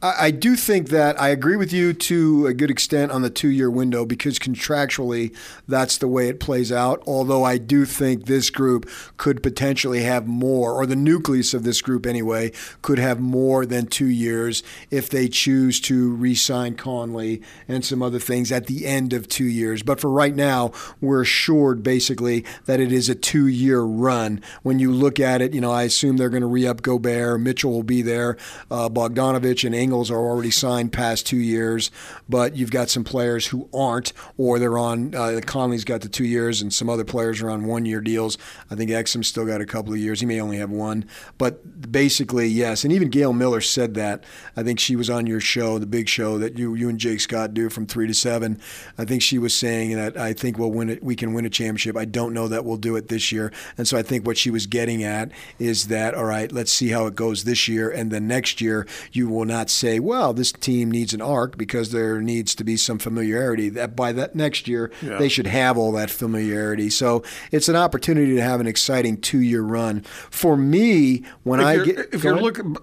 I 0.00 0.30
do 0.30 0.54
think 0.54 0.90
that 0.90 1.20
I 1.20 1.30
agree 1.30 1.56
with 1.56 1.72
you 1.72 1.92
to 1.92 2.46
a 2.46 2.54
good 2.54 2.70
extent 2.70 3.10
on 3.10 3.22
the 3.22 3.30
two 3.30 3.48
year 3.48 3.68
window 3.68 4.06
because 4.06 4.38
contractually 4.38 5.34
that's 5.66 5.98
the 5.98 6.06
way 6.06 6.28
it 6.28 6.38
plays 6.38 6.70
out. 6.70 7.02
Although 7.04 7.42
I 7.42 7.58
do 7.58 7.84
think 7.84 8.26
this 8.26 8.48
group 8.48 8.88
could 9.16 9.42
potentially 9.42 10.02
have 10.02 10.28
more, 10.28 10.72
or 10.72 10.86
the 10.86 10.94
nucleus 10.94 11.52
of 11.52 11.64
this 11.64 11.82
group 11.82 12.06
anyway, 12.06 12.52
could 12.80 13.00
have 13.00 13.18
more 13.18 13.66
than 13.66 13.86
two 13.86 14.06
years 14.06 14.62
if 14.88 15.10
they 15.10 15.26
choose 15.26 15.80
to 15.80 16.14
re 16.14 16.36
sign 16.36 16.76
Conley 16.76 17.42
and 17.66 17.84
some 17.84 18.00
other 18.00 18.20
things 18.20 18.52
at 18.52 18.66
the 18.66 18.86
end 18.86 19.12
of 19.12 19.26
two 19.26 19.46
years. 19.46 19.82
But 19.82 19.98
for 19.98 20.10
right 20.10 20.36
now, 20.36 20.70
we're 21.00 21.22
assured 21.22 21.82
basically 21.82 22.44
that 22.66 22.78
it 22.78 22.92
is 22.92 23.08
a 23.08 23.16
two 23.16 23.48
year 23.48 23.80
run. 23.80 24.42
When 24.62 24.78
you 24.78 24.92
look 24.92 25.18
at 25.18 25.42
it, 25.42 25.54
you 25.54 25.60
know, 25.60 25.72
I 25.72 25.82
assume 25.82 26.18
they're 26.18 26.30
going 26.30 26.42
to 26.42 26.46
re 26.46 26.68
up 26.68 26.82
Gobert, 26.82 27.40
Mitchell 27.40 27.72
will 27.72 27.82
be 27.82 28.02
there, 28.02 28.36
uh, 28.70 28.88
Bogdanovic 28.88 29.64
and 29.64 29.87
Are 29.88 30.16
already 30.16 30.50
signed 30.50 30.92
past 30.92 31.26
two 31.26 31.38
years, 31.38 31.90
but 32.28 32.56
you've 32.56 32.70
got 32.70 32.90
some 32.90 33.04
players 33.04 33.46
who 33.46 33.68
aren't, 33.72 34.12
or 34.36 34.58
they're 34.58 34.78
on. 34.78 35.14
Uh, 35.14 35.40
Conley's 35.44 35.84
got 35.84 36.02
the 36.02 36.08
two 36.08 36.24
years, 36.24 36.60
and 36.60 36.72
some 36.72 36.90
other 36.90 37.04
players 37.04 37.40
are 37.40 37.50
on 37.50 37.64
one 37.66 37.86
year 37.86 38.00
deals. 38.00 38.36
I 38.70 38.74
think 38.74 38.90
Exum's 38.90 39.28
still 39.28 39.46
got 39.46 39.60
a 39.60 39.66
couple 39.66 39.92
of 39.92 39.98
years. 39.98 40.20
He 40.20 40.26
may 40.26 40.40
only 40.40 40.58
have 40.58 40.70
one, 40.70 41.06
but 41.38 41.90
basically, 41.90 42.46
yes. 42.46 42.84
And 42.84 42.92
even 42.92 43.08
Gail 43.08 43.32
Miller 43.32 43.60
said 43.60 43.94
that. 43.94 44.24
I 44.56 44.62
think 44.62 44.78
she 44.78 44.94
was 44.94 45.08
on 45.08 45.26
your 45.26 45.40
show, 45.40 45.78
the 45.78 45.86
big 45.86 46.08
show 46.08 46.38
that 46.38 46.58
you 46.58 46.74
you 46.74 46.88
and 46.88 46.98
Jake 46.98 47.20
Scott 47.20 47.54
do 47.54 47.68
from 47.70 47.86
three 47.86 48.06
to 48.06 48.14
seven. 48.14 48.60
I 48.98 49.04
think 49.04 49.22
she 49.22 49.38
was 49.38 49.54
saying 49.54 49.96
that 49.96 50.16
I 50.16 50.32
think 50.32 50.58
we'll 50.58 50.70
win 50.70 50.90
it. 50.90 51.02
We 51.02 51.16
can 51.16 51.32
win 51.32 51.46
a 51.46 51.50
championship. 51.50 51.96
I 51.96 52.04
don't 52.04 52.34
know 52.34 52.48
that 52.48 52.64
we'll 52.64 52.76
do 52.76 52.96
it 52.96 53.08
this 53.08 53.32
year, 53.32 53.52
and 53.76 53.88
so 53.88 53.96
I 53.96 54.02
think 54.02 54.26
what 54.26 54.38
she 54.38 54.50
was 54.50 54.66
getting 54.66 55.02
at 55.02 55.32
is 55.58 55.88
that 55.88 56.14
all 56.14 56.24
right, 56.24 56.52
let's 56.52 56.72
see 56.72 56.88
how 56.88 57.06
it 57.06 57.14
goes 57.14 57.44
this 57.44 57.68
year, 57.68 57.90
and 57.90 58.10
then 58.10 58.26
next 58.26 58.60
year 58.60 58.86
you 59.12 59.28
will 59.28 59.44
not 59.44 59.70
say, 59.78 60.00
well 60.00 60.32
this 60.32 60.52
team 60.52 60.90
needs 60.90 61.14
an 61.14 61.22
arc 61.22 61.56
because 61.56 61.92
there 61.92 62.20
needs 62.20 62.54
to 62.54 62.64
be 62.64 62.76
some 62.76 62.98
familiarity. 62.98 63.68
That 63.68 63.96
by 63.96 64.12
that 64.12 64.34
next 64.34 64.68
year, 64.68 64.90
yeah. 65.02 65.18
they 65.18 65.28
should 65.28 65.46
have 65.46 65.78
all 65.78 65.92
that 65.92 66.10
familiarity. 66.10 66.90
So 66.90 67.22
it's 67.52 67.68
an 67.68 67.76
opportunity 67.76 68.34
to 68.34 68.42
have 68.42 68.60
an 68.60 68.66
exciting 68.66 69.20
two-year 69.20 69.62
run. 69.62 70.02
For 70.30 70.56
me, 70.56 71.24
when 71.42 71.60
if 71.60 71.66
I 71.66 71.84
get 71.84 71.98
if 72.12 72.24
you're 72.24 72.34
ahead. 72.34 72.44
looking, 72.44 72.76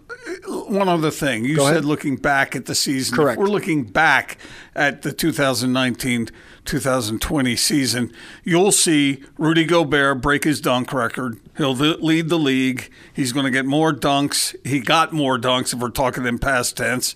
one 0.70 0.90
other 0.90 1.12
thing 1.12 1.46
you 1.46 1.56
go 1.56 1.66
said, 1.66 1.72
ahead. 1.72 1.86
looking 1.86 2.16
back 2.16 2.56
at 2.56 2.66
the 2.66 2.76
season. 2.76 3.16
Correct. 3.16 3.40
If 3.40 3.44
we're 3.44 3.52
looking 3.52 3.84
back 3.84 4.38
at 4.76 5.02
the 5.02 5.12
2019 5.12 6.30
2020 6.66 7.56
season, 7.56 8.12
you'll 8.44 8.72
see 8.72 9.24
Rudy 9.38 9.66
Gobert 9.66 10.22
break 10.22 10.44
his 10.44 10.60
dunk 10.60 10.92
record. 10.92 11.40
He'll 11.58 11.74
lead 11.74 12.30
the 12.30 12.40
league. 12.40 12.92
He's 13.14 13.32
going 13.32 13.46
to 13.46 13.52
get 13.52 13.66
more 13.66 13.94
dunks. 13.94 14.56
He 14.66 14.80
got 14.80 15.14
more 15.14 15.38
dunks 15.38 15.74
if 15.74 15.80
we're 15.80 15.90
talking 15.90 16.26
in 16.26 16.40
past 16.40 16.76
tense. 16.76 17.16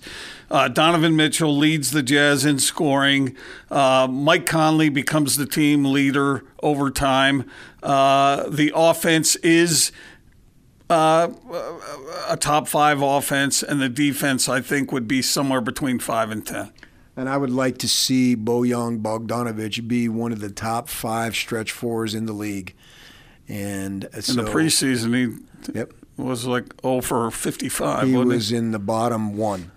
Uh, 0.49 0.67
Donovan 0.67 1.15
Mitchell 1.15 1.55
leads 1.55 1.91
the 1.91 2.01
Jazz 2.03 2.45
in 2.45 2.59
scoring. 2.59 3.35
Uh, 3.69 4.07
Mike 4.09 4.45
Conley 4.45 4.89
becomes 4.89 5.35
the 5.35 5.45
team 5.45 5.85
leader 5.85 6.45
over 6.63 6.89
time. 6.89 7.49
Uh, 7.83 8.49
the 8.49 8.71
offense 8.73 9.35
is. 9.37 9.91
Uh, 10.91 11.29
a 12.27 12.35
top 12.35 12.67
five 12.67 13.03
offense, 13.03 13.61
and 13.61 13.79
the 13.79 13.89
defense, 13.89 14.49
I 14.49 14.59
think, 14.59 14.91
would 14.91 15.07
be 15.07 15.21
somewhere 15.21 15.61
between 15.61 15.99
five 15.99 16.31
and 16.31 16.43
ten. 16.43 16.71
And 17.19 17.27
I 17.27 17.35
would 17.35 17.49
like 17.49 17.79
to 17.79 17.88
see 17.89 18.38
Bojan 18.38 19.01
Bogdanovic 19.01 19.85
be 19.89 20.07
one 20.07 20.31
of 20.31 20.39
the 20.39 20.49
top 20.49 20.88
five 20.88 21.35
stretch 21.35 21.73
fours 21.73 22.15
in 22.15 22.27
the 22.27 22.31
league. 22.31 22.73
And 23.49 24.07
so, 24.21 24.39
in 24.39 24.45
the 24.45 24.49
preseason, 24.49 25.13
he 25.13 25.73
yep. 25.77 25.91
was 26.15 26.45
like 26.45 26.81
0 26.81 27.01
for 27.01 27.29
55. 27.29 28.07
He 28.07 28.15
was 28.15 28.49
he? 28.51 28.55
in 28.55 28.71
the 28.71 28.79
bottom 28.79 29.35
one. 29.35 29.71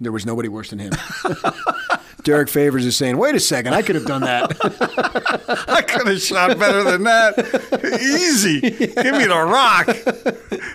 There 0.00 0.12
was 0.12 0.24
nobody 0.24 0.48
worse 0.48 0.70
than 0.70 0.78
him. 0.78 0.92
Derrick 2.24 2.48
Favors 2.48 2.84
is 2.84 2.96
saying, 2.96 3.16
"Wait 3.16 3.34
a 3.34 3.40
second, 3.40 3.74
I 3.74 3.82
could 3.82 3.94
have 3.94 4.06
done 4.06 4.22
that. 4.22 4.56
I 5.68 5.82
could 5.82 6.06
have 6.08 6.20
shot 6.20 6.58
better 6.58 6.82
than 6.82 7.04
that. 7.04 7.38
Easy, 8.00 8.60
give 8.60 9.14
me 9.14 9.26
the 9.26 9.46
rock." 9.46 9.86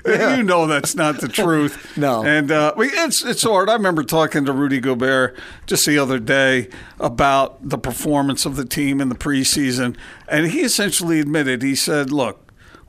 Yeah. 0.05 0.37
You 0.37 0.43
know 0.43 0.67
that's 0.67 0.95
not 0.95 1.21
the 1.21 1.27
truth. 1.27 1.97
No, 1.97 2.23
and 2.23 2.51
uh, 2.51 2.73
it's 2.77 3.23
it's 3.23 3.43
hard. 3.43 3.69
I 3.69 3.73
remember 3.73 4.03
talking 4.03 4.45
to 4.45 4.51
Rudy 4.51 4.79
Gobert 4.79 5.37
just 5.65 5.85
the 5.85 5.97
other 5.97 6.19
day 6.19 6.69
about 6.99 7.67
the 7.67 7.77
performance 7.77 8.45
of 8.45 8.55
the 8.55 8.65
team 8.65 8.99
in 8.99 9.09
the 9.09 9.15
preseason, 9.15 9.95
and 10.27 10.47
he 10.47 10.61
essentially 10.61 11.19
admitted 11.19 11.61
he 11.61 11.75
said, 11.75 12.11
"Look, 12.11 12.42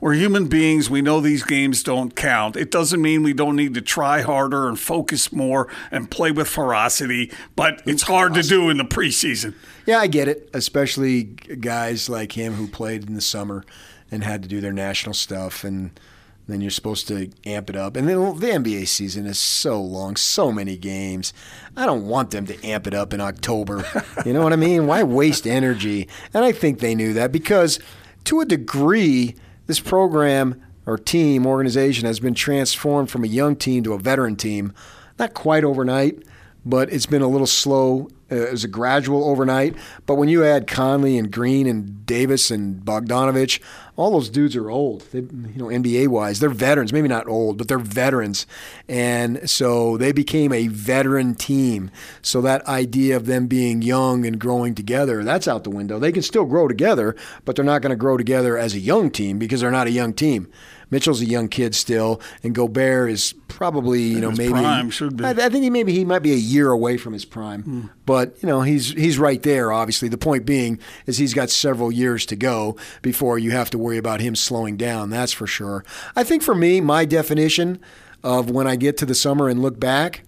we're 0.05 0.13
human 0.13 0.45
beings. 0.45 0.87
We 0.87 1.01
know 1.01 1.19
these 1.19 1.41
games 1.41 1.81
don't 1.81 2.15
count. 2.15 2.55
It 2.55 2.69
doesn't 2.69 3.01
mean 3.01 3.23
we 3.23 3.33
don't 3.33 3.55
need 3.55 3.73
to 3.73 3.81
try 3.81 4.21
harder 4.21 4.67
and 4.67 4.79
focus 4.79 5.31
more 5.31 5.67
and 5.89 6.11
play 6.11 6.29
with 6.29 6.47
ferocity, 6.47 7.31
but 7.55 7.81
it's 7.87 8.03
hard 8.03 8.35
to 8.35 8.43
do 8.43 8.69
in 8.69 8.77
the 8.77 8.83
preseason. 8.83 9.55
Yeah, 9.87 9.97
I 9.97 10.05
get 10.05 10.27
it, 10.27 10.47
especially 10.53 11.23
guys 11.23 12.07
like 12.07 12.33
him 12.33 12.53
who 12.53 12.67
played 12.67 13.07
in 13.07 13.15
the 13.15 13.21
summer 13.21 13.65
and 14.11 14.23
had 14.23 14.43
to 14.43 14.47
do 14.47 14.61
their 14.61 14.71
national 14.71 15.15
stuff 15.15 15.63
and 15.63 15.99
then 16.47 16.61
you're 16.61 16.69
supposed 16.69 17.07
to 17.07 17.31
amp 17.43 17.71
it 17.71 17.75
up. 17.75 17.95
And 17.95 18.07
then 18.07 18.19
the 18.37 18.45
NBA 18.45 18.87
season 18.87 19.25
is 19.25 19.39
so 19.39 19.81
long, 19.81 20.17
so 20.17 20.51
many 20.51 20.77
games. 20.77 21.33
I 21.75 21.87
don't 21.87 22.05
want 22.05 22.29
them 22.29 22.45
to 22.45 22.63
amp 22.63 22.85
it 22.85 22.93
up 22.93 23.11
in 23.11 23.21
October. 23.21 23.83
you 24.23 24.33
know 24.33 24.43
what 24.43 24.53
I 24.53 24.55
mean? 24.55 24.85
Why 24.85 25.01
waste 25.01 25.47
energy? 25.47 26.07
And 26.31 26.45
I 26.45 26.51
think 26.51 26.77
they 26.77 26.93
knew 26.93 27.13
that 27.13 27.31
because 27.31 27.79
to 28.25 28.41
a 28.41 28.45
degree, 28.45 29.33
this 29.67 29.79
program 29.79 30.61
or 30.85 30.97
team 30.97 31.45
organization 31.45 32.05
has 32.05 32.19
been 32.19 32.33
transformed 32.33 33.09
from 33.09 33.23
a 33.23 33.27
young 33.27 33.55
team 33.55 33.83
to 33.83 33.93
a 33.93 33.99
veteran 33.99 34.35
team. 34.35 34.73
Not 35.17 35.33
quite 35.33 35.63
overnight, 35.63 36.23
but 36.65 36.91
it's 36.91 37.05
been 37.05 37.21
a 37.21 37.27
little 37.27 37.47
slow. 37.47 38.09
Uh, 38.31 38.35
it 38.35 38.51
was 38.51 38.63
a 38.63 38.67
gradual 38.67 39.25
overnight. 39.25 39.75
But 40.05 40.15
when 40.15 40.29
you 40.29 40.43
add 40.43 40.67
Conley 40.67 41.17
and 41.17 41.31
Green 41.31 41.67
and 41.67 42.05
Davis 42.05 42.51
and 42.51 42.83
Bogdanovic, 42.83 43.61
all 43.97 44.11
those 44.11 44.29
dudes 44.29 44.55
are 44.55 44.69
old. 44.69 45.01
They, 45.11 45.19
you 45.19 45.53
know, 45.55 45.67
NBA 45.67 46.07
wise, 46.09 46.39
they're 46.39 46.49
veterans. 46.49 46.91
Maybe 46.91 47.07
not 47.07 47.27
old, 47.27 47.57
but 47.57 47.67
they're 47.67 47.79
veterans, 47.79 48.45
and 48.87 49.49
so 49.49 49.97
they 49.97 50.11
became 50.11 50.51
a 50.51 50.67
veteran 50.67 51.35
team. 51.35 51.91
So 52.21 52.41
that 52.41 52.65
idea 52.67 53.15
of 53.15 53.25
them 53.25 53.47
being 53.47 53.81
young 53.81 54.25
and 54.25 54.39
growing 54.39 54.75
together, 54.75 55.23
that's 55.23 55.47
out 55.47 55.63
the 55.63 55.69
window. 55.69 55.99
They 55.99 56.11
can 56.11 56.23
still 56.23 56.45
grow 56.45 56.67
together, 56.67 57.15
but 57.45 57.55
they're 57.55 57.65
not 57.65 57.81
going 57.81 57.91
to 57.91 57.95
grow 57.95 58.17
together 58.17 58.57
as 58.57 58.73
a 58.73 58.79
young 58.79 59.11
team 59.11 59.39
because 59.39 59.61
they're 59.61 59.71
not 59.71 59.87
a 59.87 59.91
young 59.91 60.13
team. 60.13 60.47
Mitchell's 60.91 61.21
a 61.21 61.25
young 61.25 61.47
kid 61.47 61.75
still, 61.75 62.21
and 62.43 62.53
Gobert 62.53 63.11
is 63.11 63.33
probably 63.47 64.01
you 64.01 64.19
know 64.19 64.31
maybe 64.31 64.53
prime 64.53 64.89
should 64.89 65.17
be. 65.17 65.23
I, 65.25 65.31
I, 65.31 65.49
think 65.49 65.63
he 65.63 65.69
maybe 65.69 65.93
he 65.93 66.05
might 66.05 66.19
be 66.19 66.33
a 66.33 66.37
year 66.37 66.71
away 66.71 66.97
from 66.97 67.13
his 67.13 67.25
prime, 67.25 67.63
mm. 67.63 67.89
but 68.05 68.41
you 68.41 68.47
know 68.47 68.61
he's 68.61 68.91
he's 68.91 69.17
right 69.17 69.41
there. 69.43 69.71
Obviously, 69.71 70.07
the 70.07 70.17
point 70.17 70.45
being 70.45 70.79
is 71.05 71.17
he's 71.17 71.33
got 71.33 71.49
several 71.49 71.91
years 71.91 72.25
to 72.27 72.35
go 72.35 72.77
before 73.01 73.39
you 73.39 73.51
have 73.51 73.69
to 73.71 73.77
worry 73.77 73.97
about 73.97 74.21
him 74.21 74.35
slowing 74.35 74.77
down. 74.77 75.09
That's 75.09 75.31
for 75.31 75.47
sure. 75.47 75.83
I 76.15 76.23
think 76.23 76.43
for 76.43 76.55
me, 76.55 76.81
my 76.81 77.05
definition 77.05 77.79
of 78.23 78.49
when 78.49 78.67
I 78.67 78.75
get 78.75 78.97
to 78.97 79.05
the 79.05 79.15
summer 79.15 79.49
and 79.49 79.61
look 79.61 79.79
back, 79.79 80.23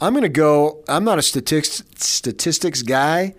I'm 0.00 0.12
going 0.12 0.22
to 0.22 0.28
go. 0.28 0.84
I'm 0.88 1.04
not 1.04 1.18
a 1.18 1.22
statistics 1.22 1.82
statistics 1.96 2.82
guy. 2.82 3.34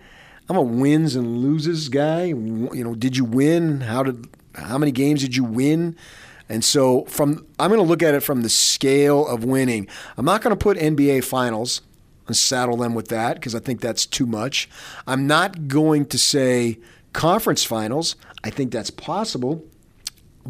I'm 0.49 0.57
a 0.57 0.61
wins 0.63 1.15
and 1.15 1.37
loses 1.37 1.89
guy. 1.89 2.23
You 2.25 2.83
know, 2.83 2.95
did 2.95 3.15
you 3.15 3.23
win? 3.23 3.81
How 3.81 4.03
did 4.03 4.27
how 4.55 4.77
many 4.77 4.91
games 4.91 5.21
did 5.21 5.35
you 5.35 5.43
win? 5.43 5.95
And 6.47 6.63
so 6.63 7.05
from 7.05 7.45
I'm 7.59 7.69
going 7.69 7.81
to 7.81 7.87
look 7.87 8.03
at 8.03 8.15
it 8.15 8.21
from 8.21 8.41
the 8.41 8.49
scale 8.49 9.27
of 9.27 9.43
winning. 9.43 9.87
I'm 10.17 10.25
not 10.25 10.41
going 10.41 10.55
to 10.55 10.61
put 10.61 10.77
NBA 10.77 11.23
finals 11.23 11.81
and 12.27 12.35
saddle 12.35 12.77
them 12.77 12.93
with 12.93 13.07
that 13.09 13.35
because 13.35 13.55
I 13.55 13.59
think 13.59 13.81
that's 13.81 14.05
too 14.05 14.25
much. 14.25 14.69
I'm 15.07 15.27
not 15.27 15.67
going 15.67 16.05
to 16.07 16.17
say 16.17 16.79
conference 17.13 17.63
finals. 17.63 18.15
I 18.43 18.49
think 18.49 18.71
that's 18.71 18.89
possible 18.89 19.63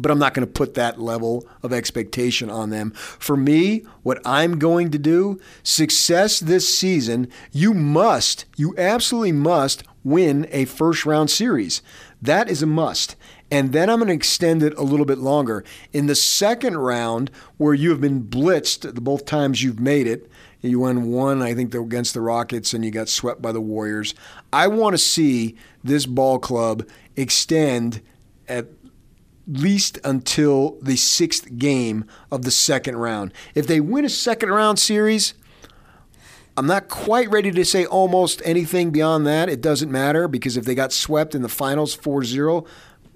but 0.00 0.10
I'm 0.10 0.18
not 0.18 0.34
going 0.34 0.46
to 0.46 0.52
put 0.52 0.74
that 0.74 1.00
level 1.00 1.46
of 1.62 1.72
expectation 1.72 2.50
on 2.50 2.70
them. 2.70 2.92
For 2.92 3.36
me, 3.36 3.84
what 4.02 4.20
I'm 4.24 4.58
going 4.58 4.90
to 4.92 4.98
do, 4.98 5.40
success 5.62 6.40
this 6.40 6.76
season, 6.76 7.28
you 7.52 7.74
must, 7.74 8.44
you 8.56 8.74
absolutely 8.78 9.32
must 9.32 9.82
win 10.02 10.48
a 10.50 10.64
first 10.64 11.04
round 11.04 11.30
series. 11.30 11.82
That 12.22 12.48
is 12.48 12.62
a 12.62 12.66
must. 12.66 13.16
And 13.50 13.72
then 13.72 13.90
I'm 13.90 13.98
going 13.98 14.08
to 14.08 14.14
extend 14.14 14.62
it 14.62 14.76
a 14.78 14.82
little 14.82 15.06
bit 15.06 15.18
longer. 15.18 15.64
In 15.92 16.06
the 16.06 16.14
second 16.14 16.78
round, 16.78 17.30
where 17.56 17.74
you 17.74 17.90
have 17.90 18.00
been 18.00 18.22
blitzed 18.22 18.94
both 19.02 19.26
times 19.26 19.62
you've 19.62 19.80
made 19.80 20.06
it, 20.06 20.30
you 20.60 20.80
won 20.80 21.10
one, 21.10 21.42
I 21.42 21.54
think, 21.54 21.74
against 21.74 22.14
the 22.14 22.20
Rockets, 22.20 22.74
and 22.74 22.84
you 22.84 22.90
got 22.90 23.08
swept 23.08 23.40
by 23.40 23.50
the 23.50 23.60
Warriors. 23.60 24.14
I 24.52 24.66
want 24.68 24.94
to 24.94 24.98
see 24.98 25.56
this 25.82 26.06
ball 26.06 26.38
club 26.38 26.86
extend 27.16 28.02
at 28.46 28.66
least 29.46 29.98
until 30.04 30.78
the 30.82 30.96
sixth 30.96 31.58
game 31.58 32.04
of 32.30 32.42
the 32.42 32.50
second 32.50 32.96
round. 32.96 33.32
If 33.54 33.66
they 33.66 33.80
win 33.80 34.04
a 34.04 34.10
second 34.10 34.50
round 34.50 34.78
series, 34.78 35.34
I'm 36.56 36.66
not 36.66 36.88
quite 36.88 37.30
ready 37.30 37.50
to 37.50 37.64
say 37.64 37.86
almost 37.86 38.42
anything 38.44 38.90
beyond 38.90 39.26
that. 39.26 39.48
It 39.48 39.60
doesn't 39.60 39.90
matter 39.90 40.28
because 40.28 40.56
if 40.56 40.64
they 40.64 40.74
got 40.74 40.92
swept 40.92 41.34
in 41.34 41.42
the 41.42 41.48
finals 41.48 41.94
4 41.94 42.22
0, 42.24 42.66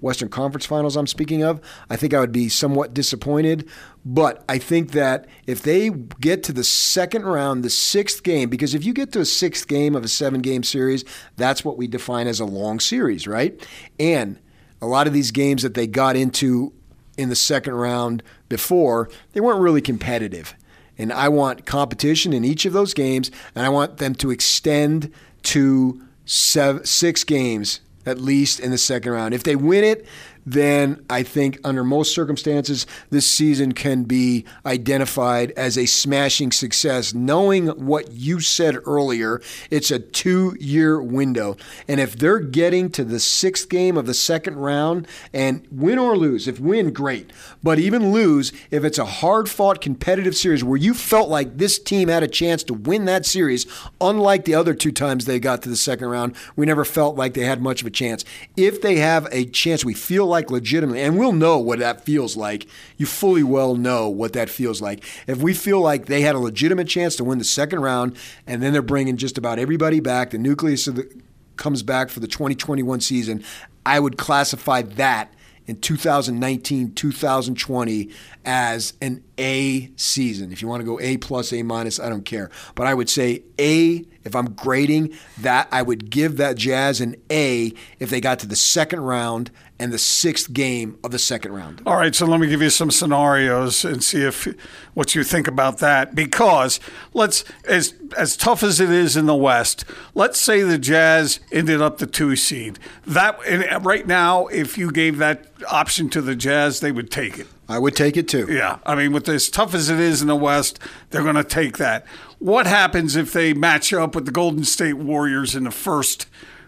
Western 0.01 0.29
Conference 0.29 0.65
Finals, 0.65 0.95
I'm 0.95 1.07
speaking 1.07 1.43
of, 1.43 1.59
I 1.89 1.95
think 1.95 2.13
I 2.13 2.19
would 2.19 2.31
be 2.31 2.49
somewhat 2.49 2.93
disappointed. 2.93 3.67
But 4.05 4.43
I 4.47 4.57
think 4.57 4.91
that 4.91 5.27
if 5.47 5.63
they 5.63 5.89
get 5.89 6.43
to 6.43 6.53
the 6.53 6.63
second 6.63 7.25
round, 7.25 7.63
the 7.63 7.69
sixth 7.69 8.21
game, 8.23 8.49
because 8.49 8.75
if 8.75 8.85
you 8.85 8.93
get 8.93 9.11
to 9.13 9.19
a 9.19 9.25
sixth 9.25 9.67
game 9.67 9.95
of 9.95 10.03
a 10.03 10.07
seven 10.07 10.41
game 10.41 10.63
series, 10.63 11.03
that's 11.37 11.65
what 11.65 11.77
we 11.77 11.87
define 11.87 12.27
as 12.27 12.39
a 12.39 12.45
long 12.45 12.79
series, 12.79 13.27
right? 13.27 13.65
And 13.99 14.39
a 14.81 14.85
lot 14.85 15.07
of 15.07 15.13
these 15.13 15.31
games 15.31 15.63
that 15.63 15.73
they 15.73 15.87
got 15.87 16.15
into 16.15 16.73
in 17.17 17.29
the 17.29 17.35
second 17.35 17.73
round 17.73 18.21
before, 18.49 19.09
they 19.33 19.39
weren't 19.39 19.61
really 19.61 19.81
competitive. 19.81 20.53
And 20.97 21.11
I 21.11 21.29
want 21.29 21.65
competition 21.65 22.33
in 22.33 22.45
each 22.45 22.65
of 22.65 22.73
those 22.73 22.93
games, 22.93 23.31
and 23.55 23.65
I 23.65 23.69
want 23.69 23.97
them 23.97 24.15
to 24.15 24.31
extend 24.31 25.11
to 25.43 26.01
seven, 26.25 26.85
six 26.85 27.23
games 27.23 27.81
at 28.05 28.19
least 28.19 28.59
in 28.59 28.71
the 28.71 28.77
second 28.77 29.11
round. 29.11 29.33
If 29.33 29.43
they 29.43 29.55
win 29.55 29.83
it, 29.83 30.05
then 30.45 31.03
I 31.09 31.23
think 31.23 31.59
under 31.63 31.83
most 31.83 32.13
circumstances, 32.13 32.85
this 33.09 33.27
season 33.27 33.73
can 33.73 34.03
be 34.03 34.45
identified 34.65 35.51
as 35.51 35.77
a 35.77 35.85
smashing 35.85 36.51
success. 36.51 37.13
Knowing 37.13 37.67
what 37.67 38.11
you 38.11 38.39
said 38.39 38.77
earlier, 38.85 39.41
it's 39.71 39.89
a 39.89 39.99
two 39.99 40.55
year 40.59 41.01
window. 41.01 41.57
And 41.87 41.99
if 41.99 42.17
they're 42.17 42.39
getting 42.39 42.89
to 42.91 43.03
the 43.03 43.19
sixth 43.19 43.69
game 43.69 43.97
of 43.97 44.05
the 44.05 44.13
second 44.13 44.57
round 44.57 45.07
and 45.33 45.65
win 45.71 45.97
or 45.97 46.15
lose, 46.15 46.47
if 46.47 46.59
win, 46.59 46.93
great. 46.93 47.31
But 47.63 47.79
even 47.79 48.11
lose, 48.11 48.53
if 48.69 48.83
it's 48.83 48.99
a 48.99 49.05
hard 49.05 49.49
fought 49.49 49.81
competitive 49.81 50.35
series 50.35 50.63
where 50.63 50.77
you 50.77 50.93
felt 50.93 51.29
like 51.29 51.57
this 51.57 51.79
team 51.79 52.09
had 52.09 52.23
a 52.23 52.27
chance 52.27 52.63
to 52.63 52.73
win 52.73 53.05
that 53.05 53.25
series, 53.25 53.65
unlike 53.99 54.45
the 54.45 54.55
other 54.55 54.73
two 54.73 54.91
times 54.91 55.25
they 55.25 55.39
got 55.39 55.61
to 55.63 55.69
the 55.69 55.75
second 55.75 56.09
round, 56.09 56.35
we 56.55 56.65
never 56.65 56.85
felt 56.85 57.15
like 57.15 57.33
they 57.33 57.45
had 57.45 57.61
much 57.61 57.81
of 57.81 57.87
a 57.87 57.91
chance. 57.91 58.23
If 58.55 58.81
they 58.81 58.97
have 58.97 59.27
a 59.31 59.45
chance, 59.45 59.83
we 59.83 59.93
feel 59.93 60.25
like 60.25 60.34
like 60.35 60.51
legitimately, 60.51 61.01
and 61.01 61.17
we'll 61.17 61.31
know 61.31 61.57
what 61.57 61.79
that 61.79 62.05
feels 62.05 62.35
like. 62.35 62.67
You 62.97 63.05
fully 63.05 63.43
well 63.43 63.75
know 63.75 64.09
what 64.09 64.33
that 64.33 64.49
feels 64.49 64.81
like. 64.81 65.03
If 65.27 65.39
we 65.39 65.53
feel 65.53 65.81
like 65.81 66.05
they 66.05 66.21
had 66.21 66.35
a 66.35 66.39
legitimate 66.39 66.87
chance 66.87 67.15
to 67.15 67.23
win 67.23 67.37
the 67.37 67.43
second 67.43 67.79
round, 67.79 68.17
and 68.45 68.61
then 68.61 68.73
they're 68.73 68.81
bringing 68.81 69.17
just 69.17 69.37
about 69.37 69.59
everybody 69.59 69.99
back, 69.99 70.31
the 70.31 70.37
nucleus 70.37 70.87
of 70.87 70.95
the, 70.95 71.21
comes 71.57 71.83
back 71.83 72.09
for 72.09 72.19
the 72.19 72.27
2021 72.27 73.01
season, 73.01 73.43
I 73.85 73.99
would 73.99 74.17
classify 74.17 74.81
that 74.81 75.33
in 75.67 75.79
2019 75.79 76.93
2020 76.93 78.09
as 78.45 78.93
an 79.01 79.23
A 79.37 79.91
season. 79.95 80.51
If 80.51 80.61
you 80.61 80.67
want 80.67 80.81
to 80.81 80.85
go 80.85 80.99
A 80.99 81.17
plus, 81.17 81.51
A 81.53 81.63
minus, 81.63 81.99
I 81.99 82.09
don't 82.09 82.25
care. 82.25 82.49
But 82.75 82.87
I 82.87 82.93
would 82.93 83.09
say 83.09 83.43
A, 83.59 84.05
if 84.23 84.35
I'm 84.35 84.53
grading 84.53 85.15
that, 85.39 85.67
I 85.71 85.81
would 85.81 86.09
give 86.09 86.37
that 86.37 86.55
Jazz 86.55 87.01
an 87.01 87.15
A 87.31 87.73
if 87.99 88.09
they 88.09 88.21
got 88.21 88.39
to 88.39 88.47
the 88.47 88.55
second 88.55 89.01
round 89.01 89.51
and 89.77 89.91
the 89.91 89.97
sixth 89.97 90.53
game 90.53 90.97
of 91.03 91.11
the 91.11 91.19
second 91.19 91.51
round. 91.51 91.81
All 91.85 91.97
right, 91.97 92.15
so 92.15 92.25
let 92.25 92.39
me 92.39 92.47
give 92.47 92.61
you 92.61 92.69
some 92.69 92.91
scenarios 92.91 93.83
and 93.83 94.03
see 94.03 94.21
if 94.21 94.47
what 94.93 95.15
you 95.15 95.23
think 95.23 95.47
about 95.47 95.79
that. 95.79 96.15
Because 96.15 96.79
let's 97.13 97.43
as 97.67 97.93
as 98.17 98.37
tough 98.37 98.63
as 98.63 98.79
it 98.79 98.89
is 98.89 99.17
in 99.17 99.25
the 99.25 99.35
West, 99.35 99.83
let's 100.13 100.39
say 100.39 100.61
the 100.61 100.77
Jazz 100.77 101.39
ended 101.51 101.81
up 101.81 101.97
the 101.97 102.07
two 102.07 102.35
seed. 102.35 102.79
That 103.05 103.37
right 103.83 104.07
now, 104.07 104.47
if 104.47 104.77
you 104.77 104.91
gave 104.91 105.17
that 105.17 105.47
option 105.69 106.09
to 106.11 106.21
the 106.21 106.35
Jazz, 106.35 106.79
they 106.79 106.91
would 106.91 107.11
take 107.11 107.37
it. 107.37 107.47
I 107.67 107.79
would 107.79 107.95
take 107.95 108.15
it 108.15 108.27
too. 108.27 108.47
Yeah, 108.49 108.77
I 108.85 108.95
mean, 108.95 109.11
with 109.11 109.27
as 109.27 109.49
tough 109.49 109.73
as 109.73 109.89
it 109.89 109.99
is 109.99 110.21
in 110.21 110.27
the 110.27 110.35
West, 110.35 110.79
they're 111.09 111.23
going 111.23 111.35
to 111.35 111.43
take 111.43 111.77
that. 111.79 112.05
What 112.37 112.67
happens 112.67 113.15
if 113.15 113.33
they 113.33 113.53
match 113.53 113.91
up 113.91 114.13
with 114.13 114.25
the 114.25 114.31
Golden 114.31 114.63
State 114.63 114.93
Warriors 114.93 115.55
in 115.55 115.63
the 115.63 115.71
first? 115.71 116.27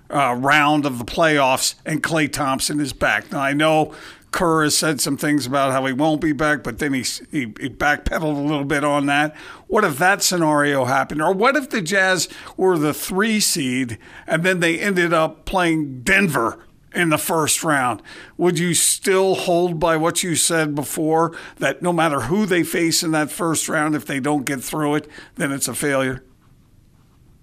Uh, 0.09 0.33
round 0.39 0.85
of 0.85 0.99
the 0.99 1.05
playoffs, 1.05 1.75
and 1.85 2.01
Klay 2.01 2.31
Thompson 2.31 2.79
is 2.79 2.93
back. 2.93 3.29
Now 3.31 3.41
I 3.41 3.51
know 3.51 3.93
Kerr 4.31 4.63
has 4.63 4.77
said 4.77 4.99
some 4.99 5.17
things 5.17 5.45
about 5.45 5.71
how 5.71 5.85
he 5.85 5.93
won't 5.93 6.21
be 6.21 6.33
back, 6.33 6.63
but 6.63 6.79
then 6.79 6.93
he, 6.93 7.01
he, 7.31 7.39
he 7.59 7.69
backpedaled 7.69 8.37
a 8.37 8.47
little 8.47 8.65
bit 8.65 8.83
on 8.83 9.05
that. 9.05 9.35
What 9.67 9.83
if 9.83 9.97
that 9.97 10.21
scenario 10.21 10.85
happened? 10.85 11.21
Or 11.21 11.33
what 11.33 11.55
if 11.55 11.69
the 11.69 11.81
Jazz 11.81 12.27
were 12.55 12.77
the 12.77 12.93
three 12.93 13.39
seed 13.39 13.97
and 14.27 14.43
then 14.43 14.59
they 14.59 14.79
ended 14.79 15.13
up 15.13 15.45
playing 15.45 16.01
Denver 16.01 16.63
in 16.93 17.09
the 17.09 17.17
first 17.17 17.63
round? 17.63 18.01
Would 18.37 18.59
you 18.59 18.73
still 18.73 19.35
hold 19.35 19.79
by 19.79 19.97
what 19.97 20.23
you 20.23 20.35
said 20.35 20.75
before 20.75 21.35
that 21.57 21.81
no 21.81 21.93
matter 21.93 22.21
who 22.21 22.45
they 22.45 22.63
face 22.63 23.03
in 23.03 23.11
that 23.11 23.31
first 23.31 23.69
round, 23.69 23.95
if 23.95 24.05
they 24.05 24.19
don't 24.19 24.45
get 24.45 24.61
through 24.61 24.95
it, 24.95 25.07
then 25.35 25.51
it's 25.51 25.67
a 25.67 25.73
failure? 25.73 26.23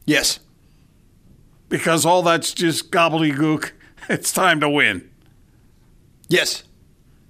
Yes 0.04 0.38
because 1.74 2.06
all 2.06 2.22
that's 2.22 2.54
just 2.54 2.92
gobbledygook. 2.92 3.72
It's 4.08 4.32
time 4.32 4.60
to 4.60 4.68
win. 4.68 5.10
Yes. 6.28 6.62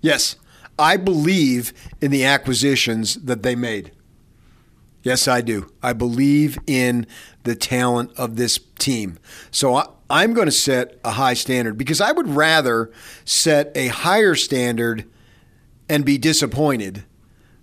Yes. 0.03 0.37
I 0.79 0.99
believe 0.99 1.73
in 2.03 2.11
the 2.11 2.25
acquisitions 2.25 3.15
that 3.15 3.43
they 3.43 3.55
made. 3.55 3.93
Yes, 5.03 5.27
I 5.29 5.41
do. 5.41 5.73
I 5.83 5.95
believe 5.95 6.59
in 6.67 7.07
the 7.45 7.55
talent 7.55 8.11
of 8.19 8.37
this 8.37 8.59
team. 8.79 9.19
So 9.51 9.77
I, 10.11 10.25
am 10.25 10.35
going 10.35 10.47
to 10.47 10.53
set 10.53 10.99
a 11.05 11.13
high 11.13 11.35
standard 11.35 11.79
because 11.79 12.03
I 12.03 12.13
would 12.13 12.29
rather 12.29 12.91
set 13.25 13.71
a 13.75 13.87
higher 13.87 14.35
standard 14.35 15.09
and 15.89 16.05
be 16.05 16.19
disappointed 16.19 17.05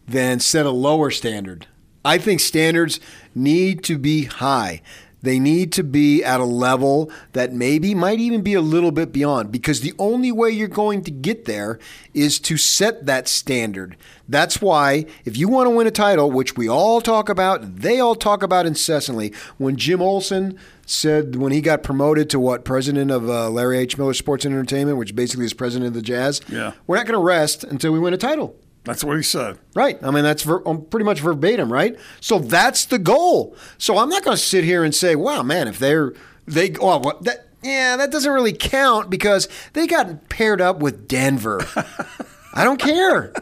than 0.08 0.40
set 0.40 0.66
a 0.66 0.72
lower 0.72 1.12
standard. 1.12 1.68
I 2.04 2.18
think 2.18 2.40
standards 2.40 3.00
need 3.36 3.84
to 3.84 4.00
be 4.00 4.24
high. 4.24 4.82
They 5.22 5.40
need 5.40 5.72
to 5.74 5.84
be 5.84 6.24
at 6.24 6.40
a 6.40 6.46
level 6.46 7.12
that 7.34 7.54
maybe 7.54 7.94
might 7.94 8.20
even 8.20 8.42
be 8.42 8.54
a 8.54 8.62
little 8.62 8.92
bit 8.92 9.12
beyond 9.12 9.52
because 9.52 9.82
the 9.82 9.94
only 10.00 10.32
way 10.32 10.50
you're 10.50 10.68
going 10.68 11.04
to 11.04 11.12
get 11.12 11.46
there 11.46 11.80
is 12.14 12.40
to 12.40 12.58
set 12.58 13.06
that 13.06 13.28
standard. 13.28 13.96
That's 14.28 14.62
why, 14.62 15.06
if 15.26 15.38
you 15.38 15.50
want 15.50 15.68
to 15.68 15.72
win 15.72 15.88
a 15.88 15.92
title, 15.92 16.32
which 16.32 16.56
we 16.56 16.68
all 16.68 17.02
talk 17.02 17.30
about, 17.30 17.78
they 17.78 18.00
all 18.00 18.16
talk 18.16 18.44
about 18.44 18.66
incessantly, 18.66 19.34
when 19.58 19.76
Jim 19.76 20.02
Olson 20.02 20.58
said 20.86 21.36
when 21.36 21.52
he 21.52 21.62
got 21.62 21.84
promoted 21.84 22.30
to 22.30 22.40
what 22.40 22.66
president 22.66 23.12
of 23.12 23.30
uh, 23.30 23.50
Larry 23.50 23.80
H. 23.80 23.98
Miller 23.98 24.14
Sports 24.14 24.46
and 24.46 24.54
Entertainment, 24.54 24.98
which 24.98 25.16
basically 25.16 25.46
is 25.46 25.54
president 25.54 25.88
of 25.88 25.94
the 25.94 26.02
Jazz, 26.02 26.42
yeah. 26.50 26.74
we're 26.88 26.98
not 26.98 27.06
going 27.06 27.18
to 27.18 27.24
rest 27.24 27.64
until 27.64 27.92
we 27.92 28.00
win 28.00 28.14
a 28.14 28.18
title. 28.18 28.56
That's 28.84 29.04
what 29.04 29.16
he 29.16 29.24
said. 29.24 29.60
Right. 29.76 30.02
I 30.04 30.10
mean, 30.12 30.24
that's 30.24 30.44
ver- 30.44 30.68
um, 30.68 30.86
pretty 30.86 31.06
much 31.06 31.20
verbatim, 31.20 31.72
right? 31.72 31.98
So 32.20 32.40
that's 32.40 32.86
the 32.86 32.98
goal. 32.98 33.56
So 33.78 33.98
I'm 33.98 34.10
not 34.10 34.24
going 34.24 34.36
to 34.36 34.42
sit 34.42 34.64
here 34.64 34.84
and 34.84 34.94
say, 34.94 35.16
"Wow, 35.16 35.44
man, 35.44 35.68
if 35.68 35.78
they're 35.78 36.14
they 36.48 36.74
oh 36.82 36.98
what 36.98 37.24
that 37.26 37.48
yeah, 37.62 37.96
that 37.98 38.12
doesn't 38.12 38.32
really 38.32 38.54
count 38.54 39.10
because 39.10 39.48
they 39.74 39.86
got 39.86 40.30
paired 40.30 40.62
up 40.62 40.80
with 40.80 41.08
Denver." 41.08 41.60
I 42.54 42.64
don't 42.64 42.80
care. 42.80 43.34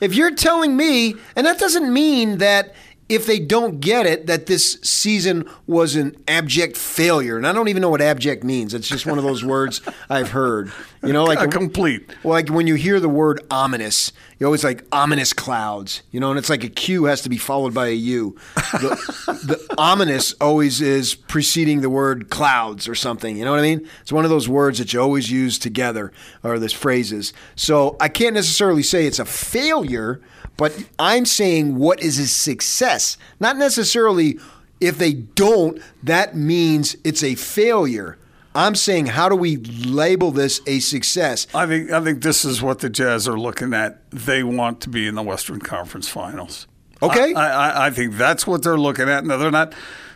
if 0.00 0.14
you're 0.14 0.34
telling 0.34 0.76
me, 0.76 1.14
and 1.36 1.46
that 1.46 1.58
doesn't 1.58 1.92
mean 1.92 2.38
that 2.38 2.74
if 3.08 3.26
they 3.26 3.38
don't 3.38 3.80
get 3.80 4.06
it, 4.06 4.26
that 4.26 4.46
this 4.46 4.78
season 4.82 5.48
was 5.66 5.94
an 5.94 6.16
abject 6.26 6.76
failure. 6.76 7.36
And 7.36 7.46
I 7.46 7.52
don't 7.52 7.68
even 7.68 7.82
know 7.82 7.90
what 7.90 8.00
abject 8.00 8.44
means. 8.44 8.72
It's 8.72 8.88
just 8.88 9.04
one 9.04 9.18
of 9.18 9.24
those 9.24 9.44
words 9.44 9.82
I've 10.08 10.30
heard. 10.30 10.72
You 11.06 11.12
know, 11.12 11.24
like 11.24 11.40
a 11.46 11.48
complete. 11.48 12.14
Well, 12.22 12.32
Like 12.32 12.48
when 12.48 12.66
you 12.66 12.74
hear 12.74 13.00
the 13.00 13.08
word 13.08 13.44
ominous, 13.50 14.12
you 14.38 14.46
always 14.46 14.64
like 14.64 14.84
ominous 14.92 15.32
clouds. 15.32 16.02
You 16.10 16.20
know, 16.20 16.30
and 16.30 16.38
it's 16.38 16.50
like 16.50 16.64
a 16.64 16.68
Q 16.68 17.04
has 17.04 17.22
to 17.22 17.28
be 17.28 17.36
followed 17.36 17.74
by 17.74 17.88
a 17.88 17.94
U. 17.94 18.36
The, 18.54 18.96
the 19.44 19.74
ominous 19.78 20.32
always 20.40 20.80
is 20.80 21.14
preceding 21.14 21.80
the 21.80 21.90
word 21.90 22.30
clouds 22.30 22.88
or 22.88 22.94
something. 22.94 23.36
You 23.36 23.44
know 23.44 23.50
what 23.50 23.60
I 23.60 23.62
mean? 23.62 23.88
It's 24.02 24.12
one 24.12 24.24
of 24.24 24.30
those 24.30 24.48
words 24.48 24.78
that 24.78 24.92
you 24.92 25.00
always 25.00 25.30
use 25.30 25.58
together, 25.58 26.12
or 26.42 26.58
those 26.58 26.72
phrases. 26.72 27.32
So 27.56 27.96
I 28.00 28.08
can't 28.08 28.34
necessarily 28.34 28.82
say 28.82 29.06
it's 29.06 29.18
a 29.18 29.24
failure 29.24 30.20
but 30.56 30.84
I'm 30.98 31.24
saying 31.24 31.76
what 31.76 32.00
is 32.02 32.18
a 32.18 32.26
success, 32.26 33.16
not 33.40 33.56
necessarily 33.56 34.38
if 34.80 34.98
they 34.98 35.12
don't, 35.12 35.80
that 36.02 36.36
means 36.36 36.96
it's 37.04 37.22
a 37.22 37.34
failure. 37.34 38.18
I'm 38.54 38.76
saying, 38.76 39.06
how 39.06 39.28
do 39.28 39.34
we 39.34 39.56
label 39.56 40.30
this 40.30 40.60
a 40.66 40.78
success? 40.78 41.48
I 41.54 41.66
think 41.66 41.90
I 41.90 42.00
think 42.02 42.22
this 42.22 42.44
is 42.44 42.62
what 42.62 42.78
the 42.78 42.88
Jazz 42.88 43.26
are 43.26 43.38
looking 43.38 43.74
at. 43.74 44.08
They 44.10 44.44
want 44.44 44.80
to 44.82 44.88
be 44.88 45.08
in 45.08 45.16
the 45.16 45.22
Western 45.22 45.60
Conference 45.60 46.08
Finals. 46.08 46.68
Okay, 47.04 47.34
I, 47.34 47.48
I, 47.48 47.86
I 47.86 47.90
think 47.90 48.14
that's 48.14 48.46
what 48.46 48.62
they're 48.62 48.78
looking 48.78 49.08
at. 49.08 49.24
Now 49.24 49.36
they're 49.36 49.50
not 49.50 49.74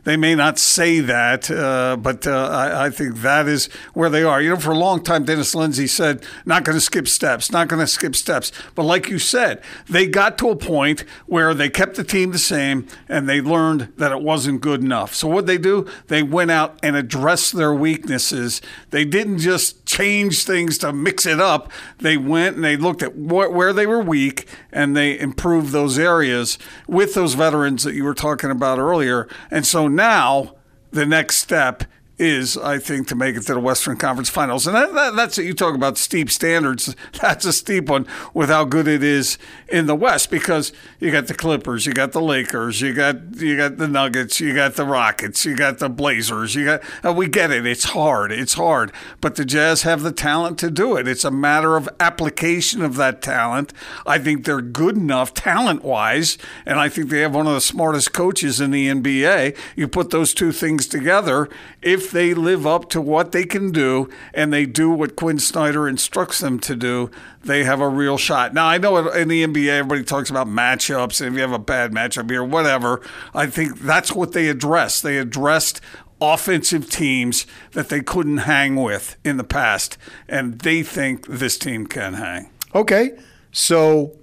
they 0.08 0.16
may 0.16 0.34
not 0.34 0.58
say 0.58 1.00
that, 1.00 1.50
uh, 1.50 1.96
but 2.00 2.26
uh, 2.26 2.48
I, 2.50 2.86
I, 2.86 2.90
think 2.90 3.16
that 3.16 3.46
is 3.46 3.66
where 3.92 4.08
they 4.08 4.22
are. 4.22 4.40
You 4.40 4.50
know, 4.50 4.56
for 4.56 4.70
a 4.70 4.78
long 4.78 5.02
time, 5.02 5.24
Dennis 5.24 5.54
Lindsey 5.54 5.86
said, 5.86 6.24
not 6.46 6.64
going 6.64 6.76
to 6.76 6.80
skip 6.80 7.06
steps, 7.08 7.52
not 7.52 7.68
going 7.68 7.80
to 7.80 7.86
skip 7.86 8.16
steps. 8.16 8.50
But 8.74 8.84
like 8.84 9.10
you 9.10 9.18
said, 9.18 9.62
they 9.86 10.06
got 10.06 10.38
to 10.38 10.48
a 10.48 10.56
point 10.56 11.04
where 11.26 11.52
they 11.52 11.68
kept 11.68 11.96
the 11.96 12.04
team 12.04 12.32
the 12.32 12.38
same 12.38 12.86
and 13.06 13.28
they 13.28 13.42
learned 13.42 13.92
that 13.98 14.10
it 14.10 14.22
wasn't 14.22 14.62
good 14.62 14.82
enough. 14.82 15.14
So 15.14 15.28
what 15.28 15.46
they 15.46 15.58
do? 15.58 15.86
They 16.06 16.22
went 16.22 16.50
out 16.50 16.78
and 16.82 16.96
addressed 16.96 17.52
their 17.52 17.74
weaknesses. 17.74 18.62
They 18.88 19.04
didn't 19.04 19.40
just 19.40 19.77
change 19.88 20.44
things 20.44 20.76
to 20.78 20.92
mix 20.92 21.24
it 21.24 21.40
up. 21.40 21.72
They 21.98 22.16
went 22.16 22.56
and 22.56 22.64
they 22.64 22.76
looked 22.76 23.02
at 23.02 23.12
wh- 23.12 23.50
where 23.50 23.72
they 23.72 23.86
were 23.86 24.00
weak 24.00 24.46
and 24.70 24.94
they 24.94 25.18
improved 25.18 25.72
those 25.72 25.98
areas 25.98 26.58
with 26.86 27.14
those 27.14 27.34
veterans 27.34 27.84
that 27.84 27.94
you 27.94 28.04
were 28.04 28.14
talking 28.14 28.50
about 28.50 28.78
earlier. 28.78 29.26
And 29.50 29.66
so 29.66 29.88
now 29.88 30.54
the 30.90 31.06
next 31.06 31.36
step 31.36 31.84
is, 32.18 32.56
I 32.56 32.78
think, 32.78 33.06
to 33.08 33.14
make 33.14 33.36
it 33.36 33.42
to 33.42 33.54
the 33.54 33.60
Western 33.60 33.96
Conference 33.96 34.28
Finals. 34.28 34.66
And 34.66 34.74
that, 34.74 34.92
that, 34.94 35.16
that's 35.16 35.38
it. 35.38 35.44
You 35.44 35.54
talk 35.54 35.74
about 35.74 35.96
steep 35.98 36.30
standards. 36.30 36.94
That's 37.20 37.44
a 37.44 37.52
steep 37.52 37.88
one 37.88 38.06
with 38.32 38.48
how 38.48 38.64
good 38.64 38.88
it 38.88 39.02
is 39.02 39.38
in 39.68 39.86
the 39.86 39.94
West 39.94 40.30
because 40.30 40.72
you 40.98 41.10
got 41.10 41.26
the 41.26 41.34
Clippers, 41.34 41.84
you 41.86 41.92
got 41.92 42.12
the 42.12 42.20
Lakers, 42.20 42.80
you 42.80 42.94
got 42.94 43.36
you 43.36 43.56
got 43.56 43.76
the 43.76 43.88
Nuggets, 43.88 44.40
you 44.40 44.54
got 44.54 44.74
the 44.74 44.84
Rockets, 44.84 45.44
you 45.44 45.56
got 45.56 45.78
the 45.78 45.88
Blazers. 45.88 46.54
You 46.54 46.64
got 46.64 47.16
we 47.16 47.28
get 47.28 47.50
it. 47.50 47.66
It's 47.66 47.84
hard. 47.84 48.32
It's 48.32 48.54
hard. 48.54 48.92
But 49.20 49.36
the 49.36 49.44
Jazz 49.44 49.82
have 49.82 50.02
the 50.02 50.12
talent 50.12 50.58
to 50.60 50.70
do 50.70 50.96
it. 50.96 51.06
It's 51.06 51.24
a 51.24 51.30
matter 51.30 51.76
of 51.76 51.88
application 52.00 52.82
of 52.82 52.96
that 52.96 53.20
talent. 53.22 53.72
I 54.06 54.18
think 54.18 54.44
they're 54.44 54.60
good 54.60 54.96
enough 54.96 55.34
talent 55.34 55.84
wise, 55.84 56.38
and 56.64 56.78
I 56.78 56.88
think 56.88 57.10
they 57.10 57.20
have 57.20 57.34
one 57.34 57.46
of 57.46 57.54
the 57.54 57.60
smartest 57.60 58.12
coaches 58.12 58.60
in 58.60 58.70
the 58.70 58.88
NBA. 58.88 59.56
You 59.76 59.88
put 59.88 60.10
those 60.10 60.32
two 60.34 60.52
things 60.52 60.86
together, 60.86 61.48
if 61.82 62.07
they 62.10 62.34
live 62.34 62.66
up 62.66 62.88
to 62.90 63.00
what 63.00 63.32
they 63.32 63.44
can 63.44 63.70
do 63.70 64.08
and 64.34 64.52
they 64.52 64.66
do 64.66 64.90
what 64.90 65.16
Quinn 65.16 65.38
Snyder 65.38 65.88
instructs 65.88 66.40
them 66.40 66.58
to 66.60 66.76
do, 66.76 67.10
they 67.42 67.64
have 67.64 67.80
a 67.80 67.88
real 67.88 68.18
shot. 68.18 68.54
Now, 68.54 68.66
I 68.66 68.78
know 68.78 69.08
in 69.10 69.28
the 69.28 69.44
NBA, 69.44 69.68
everybody 69.68 70.04
talks 70.04 70.30
about 70.30 70.46
matchups, 70.46 71.20
and 71.20 71.28
if 71.28 71.34
you 71.34 71.40
have 71.40 71.52
a 71.52 71.58
bad 71.58 71.92
matchup 71.92 72.30
here, 72.30 72.44
whatever, 72.44 73.00
I 73.34 73.46
think 73.46 73.78
that's 73.80 74.12
what 74.12 74.32
they 74.32 74.48
addressed. 74.48 75.02
They 75.02 75.18
addressed 75.18 75.80
offensive 76.20 76.90
teams 76.90 77.46
that 77.72 77.88
they 77.88 78.00
couldn't 78.00 78.38
hang 78.38 78.76
with 78.76 79.16
in 79.24 79.36
the 79.36 79.44
past, 79.44 79.96
and 80.28 80.60
they 80.60 80.82
think 80.82 81.26
this 81.26 81.56
team 81.58 81.86
can 81.86 82.14
hang. 82.14 82.50
Okay. 82.74 83.12
So, 83.52 84.18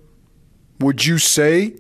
would 0.80 1.06
you 1.06 1.18
say, 1.18 1.76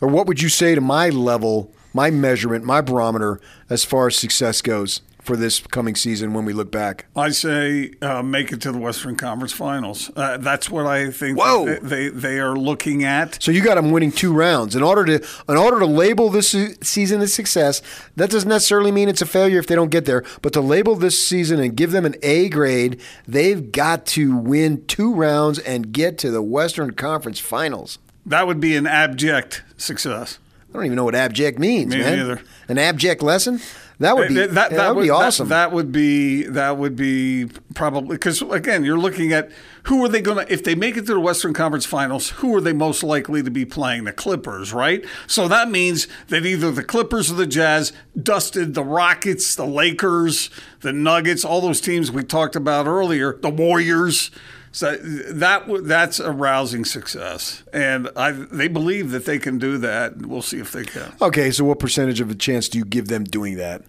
or 0.00 0.08
what 0.08 0.26
would 0.26 0.42
you 0.42 0.48
say 0.48 0.74
to 0.74 0.80
my 0.80 1.08
level, 1.08 1.72
my 1.92 2.10
measurement, 2.10 2.64
my 2.64 2.80
barometer 2.80 3.40
as 3.70 3.84
far 3.84 4.08
as 4.08 4.16
success 4.16 4.60
goes? 4.62 5.00
For 5.26 5.36
this 5.36 5.60
coming 5.60 5.94
season 5.94 6.32
when 6.32 6.44
we 6.44 6.52
look 6.52 6.70
back? 6.70 7.06
I 7.14 7.30
say 7.30 7.92
uh, 8.00 8.22
make 8.22 8.52
it 8.52 8.60
to 8.62 8.72
the 8.72 8.78
Western 8.78 9.16
Conference 9.16 9.52
Finals. 9.52 10.10
Uh, 10.16 10.36
that's 10.38 10.70
what 10.70 10.86
I 10.86 11.10
think. 11.10 11.38
Whoa. 11.38 11.66
They, 11.66 11.78
they, 11.78 12.08
they 12.08 12.38
are 12.38 12.56
looking 12.56 13.04
at. 13.04 13.42
So 13.42 13.50
you 13.50 13.62
got 13.62 13.74
them 13.74 13.90
winning 13.90 14.12
two 14.12 14.32
rounds 14.32 14.76
in 14.76 14.82
order 14.82 15.04
to 15.04 15.26
in 15.48 15.56
order 15.56 15.80
to 15.80 15.86
label 15.86 16.30
this 16.30 16.54
season 16.82 17.20
a 17.20 17.26
success. 17.26 17.82
That 18.14 18.30
doesn't 18.30 18.48
necessarily 18.48 18.92
mean 18.92 19.08
it's 19.08 19.22
a 19.22 19.26
failure 19.26 19.58
if 19.58 19.66
they 19.66 19.74
don't 19.74 19.90
get 19.90 20.04
there, 20.04 20.24
but 20.42 20.52
to 20.52 20.60
label 20.60 20.94
this 20.94 21.22
season 21.26 21.60
and 21.60 21.76
give 21.76 21.90
them 21.90 22.06
an 22.06 22.14
A 22.22 22.48
grade, 22.48 23.00
they've 23.26 23.72
got 23.72 24.06
to 24.06 24.36
win 24.36 24.86
two 24.86 25.12
rounds 25.12 25.58
and 25.58 25.92
get 25.92 26.18
to 26.18 26.30
the 26.30 26.42
Western 26.42 26.92
Conference 26.92 27.40
Finals. 27.40 27.98
That 28.24 28.46
would 28.46 28.60
be 28.60 28.76
an 28.76 28.86
abject 28.86 29.62
success. 29.76 30.38
I 30.76 30.80
don't 30.80 30.86
even 30.86 30.96
know 30.96 31.04
what 31.04 31.14
abject 31.14 31.58
means, 31.58 31.94
Me 31.94 32.02
man. 32.02 32.18
neither. 32.18 32.42
An 32.68 32.76
abject 32.76 33.22
lesson? 33.22 33.60
That 33.98 34.14
would 34.14 34.28
be 34.28 34.34
that, 34.34 34.52
that, 34.52 34.70
that 34.72 34.94
would 34.94 35.04
be 35.04 35.08
awesome. 35.08 35.48
That, 35.48 35.70
that, 35.70 35.72
would 35.72 35.90
be 35.90 36.42
that 36.42 36.76
would 36.76 36.96
be 36.96 37.46
probably 37.74 38.16
because 38.16 38.42
again, 38.42 38.84
you're 38.84 38.98
looking 38.98 39.32
at 39.32 39.50
who 39.84 40.04
are 40.04 40.08
they 40.10 40.20
going 40.20 40.44
to 40.44 40.52
if 40.52 40.64
they 40.64 40.74
make 40.74 40.98
it 40.98 41.06
to 41.06 41.14
the 41.14 41.20
Western 41.20 41.54
Conference 41.54 41.86
Finals, 41.86 42.28
who 42.28 42.54
are 42.54 42.60
they 42.60 42.74
most 42.74 43.02
likely 43.02 43.42
to 43.42 43.50
be 43.50 43.64
playing? 43.64 44.04
The 44.04 44.12
Clippers, 44.12 44.74
right? 44.74 45.02
So 45.26 45.48
that 45.48 45.70
means 45.70 46.08
that 46.28 46.44
either 46.44 46.70
the 46.70 46.84
Clippers 46.84 47.30
or 47.30 47.36
the 47.36 47.46
Jazz 47.46 47.94
dusted 48.22 48.74
the 48.74 48.84
Rockets, 48.84 49.54
the 49.54 49.64
Lakers, 49.64 50.50
the 50.82 50.92
Nuggets, 50.92 51.42
all 51.42 51.62
those 51.62 51.80
teams 51.80 52.12
we 52.12 52.22
talked 52.22 52.54
about 52.54 52.86
earlier, 52.86 53.38
the 53.40 53.48
Warriors. 53.48 54.30
So 54.76 54.94
that 54.94 55.64
that's 55.84 56.20
a 56.20 56.30
rousing 56.30 56.84
success, 56.84 57.62
and 57.72 58.10
I, 58.14 58.32
they 58.32 58.68
believe 58.68 59.10
that 59.12 59.24
they 59.24 59.38
can 59.38 59.58
do 59.58 59.78
that. 59.78 60.18
We'll 60.26 60.42
see 60.42 60.58
if 60.58 60.72
they 60.72 60.84
can. 60.84 61.14
Okay, 61.22 61.50
so 61.50 61.64
what 61.64 61.78
percentage 61.78 62.20
of 62.20 62.30
a 62.30 62.34
chance 62.34 62.68
do 62.68 62.76
you 62.76 62.84
give 62.84 63.08
them 63.08 63.24
doing 63.24 63.56
that? 63.56 63.84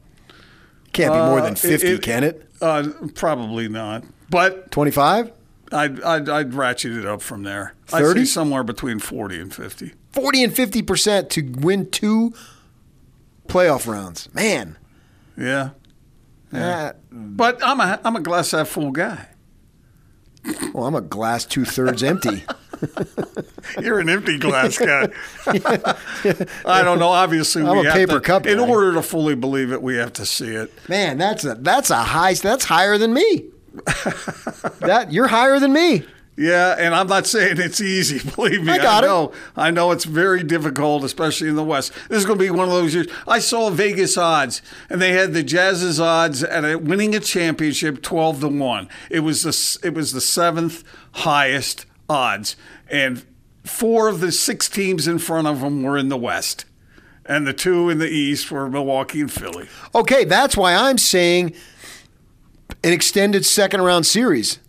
Can't 0.93 1.11
be 1.11 1.19
more 1.19 1.41
than 1.41 1.51
uh, 1.51 1.57
fifty, 1.57 1.89
it, 1.89 2.01
can 2.03 2.23
it? 2.23 2.49
Uh, 2.61 2.87
probably 3.15 3.67
not, 3.67 4.05
but 4.29 4.71
twenty-five. 4.71 5.33
I'd, 5.73 6.01
I'd, 6.01 6.29
I'd 6.29 6.53
ratchet 6.53 6.93
it 6.93 7.05
up 7.05 7.21
from 7.21 7.43
there. 7.43 7.73
Thirty, 7.87 8.23
somewhere 8.23 8.63
between 8.63 8.99
forty 8.99 9.41
and 9.41 9.53
fifty. 9.53 9.91
Forty 10.13 10.41
and 10.41 10.55
fifty 10.55 10.81
percent 10.81 11.29
to 11.31 11.41
win 11.41 11.91
two 11.91 12.33
playoff 13.49 13.91
rounds, 13.91 14.33
man. 14.33 14.77
Yeah, 15.37 15.71
yeah. 16.53 16.69
Uh, 16.69 16.93
but 17.11 17.59
I'm 17.61 17.81
a 17.81 17.99
I'm 18.05 18.15
a 18.15 18.21
glass 18.21 18.51
half 18.51 18.69
full 18.69 18.91
guy. 18.91 19.27
Well, 20.73 20.85
I'm 20.85 20.95
a 20.95 21.01
glass 21.01 21.45
two 21.45 21.65
thirds 21.65 22.03
empty. 22.03 22.43
You're 23.81 23.99
an 23.99 24.09
empty 24.09 24.37
glass 24.37 24.77
guy. 24.79 25.09
I 26.65 26.83
don't 26.83 26.99
know. 26.99 27.09
Obviously, 27.09 27.63
I'm 27.63 27.85
a 27.85 27.91
paper 27.91 28.13
to, 28.13 28.21
cup. 28.21 28.45
In 28.45 28.57
guy. 28.57 28.67
order 28.67 28.93
to 28.93 29.01
fully 29.01 29.35
believe 29.35 29.71
it, 29.71 29.81
we 29.81 29.95
have 29.95 30.13
to 30.13 30.25
see 30.25 30.51
it. 30.51 30.71
Man, 30.87 31.17
that's 31.17 31.43
a 31.43 31.55
that's 31.55 31.89
a 31.89 31.97
high. 31.97 32.33
That's 32.35 32.65
higher 32.65 32.97
than 32.97 33.13
me. 33.13 33.45
that 34.79 35.07
you're 35.11 35.27
higher 35.27 35.59
than 35.59 35.73
me. 35.73 36.03
Yeah, 36.37 36.75
and 36.77 36.93
I'm 36.93 37.07
not 37.07 37.25
saying 37.25 37.55
it's 37.57 37.81
easy. 37.81 38.19
Believe 38.35 38.63
me, 38.63 38.73
I, 38.73 38.77
got 38.77 39.03
I 39.03 39.07
know. 39.07 39.29
It. 39.29 39.33
I 39.55 39.71
know 39.71 39.91
it's 39.91 40.05
very 40.05 40.43
difficult, 40.43 41.03
especially 41.03 41.49
in 41.49 41.55
the 41.55 41.63
West. 41.63 41.91
This 42.09 42.19
is 42.19 42.25
going 42.25 42.37
to 42.37 42.45
be 42.45 42.51
one 42.51 42.67
of 42.67 42.73
those 42.73 42.93
years. 42.93 43.07
I 43.27 43.39
saw 43.39 43.71
Vegas 43.71 44.17
odds, 44.17 44.61
and 44.87 45.01
they 45.01 45.13
had 45.13 45.33
the 45.33 45.41
Jazz's 45.41 45.99
odds 45.99 46.43
at 46.43 46.63
a, 46.63 46.77
winning 46.77 47.15
a 47.15 47.19
championship, 47.19 48.03
twelve 48.03 48.39
to 48.41 48.49
one. 48.49 48.87
It 49.09 49.21
was 49.21 49.41
the 49.41 49.87
it 49.87 49.95
was 49.95 50.13
the 50.13 50.21
seventh 50.21 50.83
highest 51.13 51.87
odds, 52.07 52.55
and 52.87 53.25
four 53.65 54.07
of 54.07 54.19
the 54.19 54.31
six 54.31 54.69
teams 54.69 55.07
in 55.07 55.17
front 55.17 55.47
of 55.47 55.61
them 55.61 55.81
were 55.81 55.97
in 55.97 56.09
the 56.09 56.17
West, 56.17 56.65
and 57.25 57.47
the 57.47 57.53
two 57.53 57.89
in 57.89 57.97
the 57.97 58.09
East 58.09 58.51
were 58.51 58.69
Milwaukee 58.69 59.21
and 59.21 59.31
Philly. 59.31 59.69
Okay, 59.95 60.23
that's 60.23 60.55
why 60.55 60.75
I'm 60.75 60.99
saying 60.99 61.55
an 62.83 62.93
extended 62.93 63.43
second 63.43 63.81
round 63.81 64.05
series. 64.05 64.59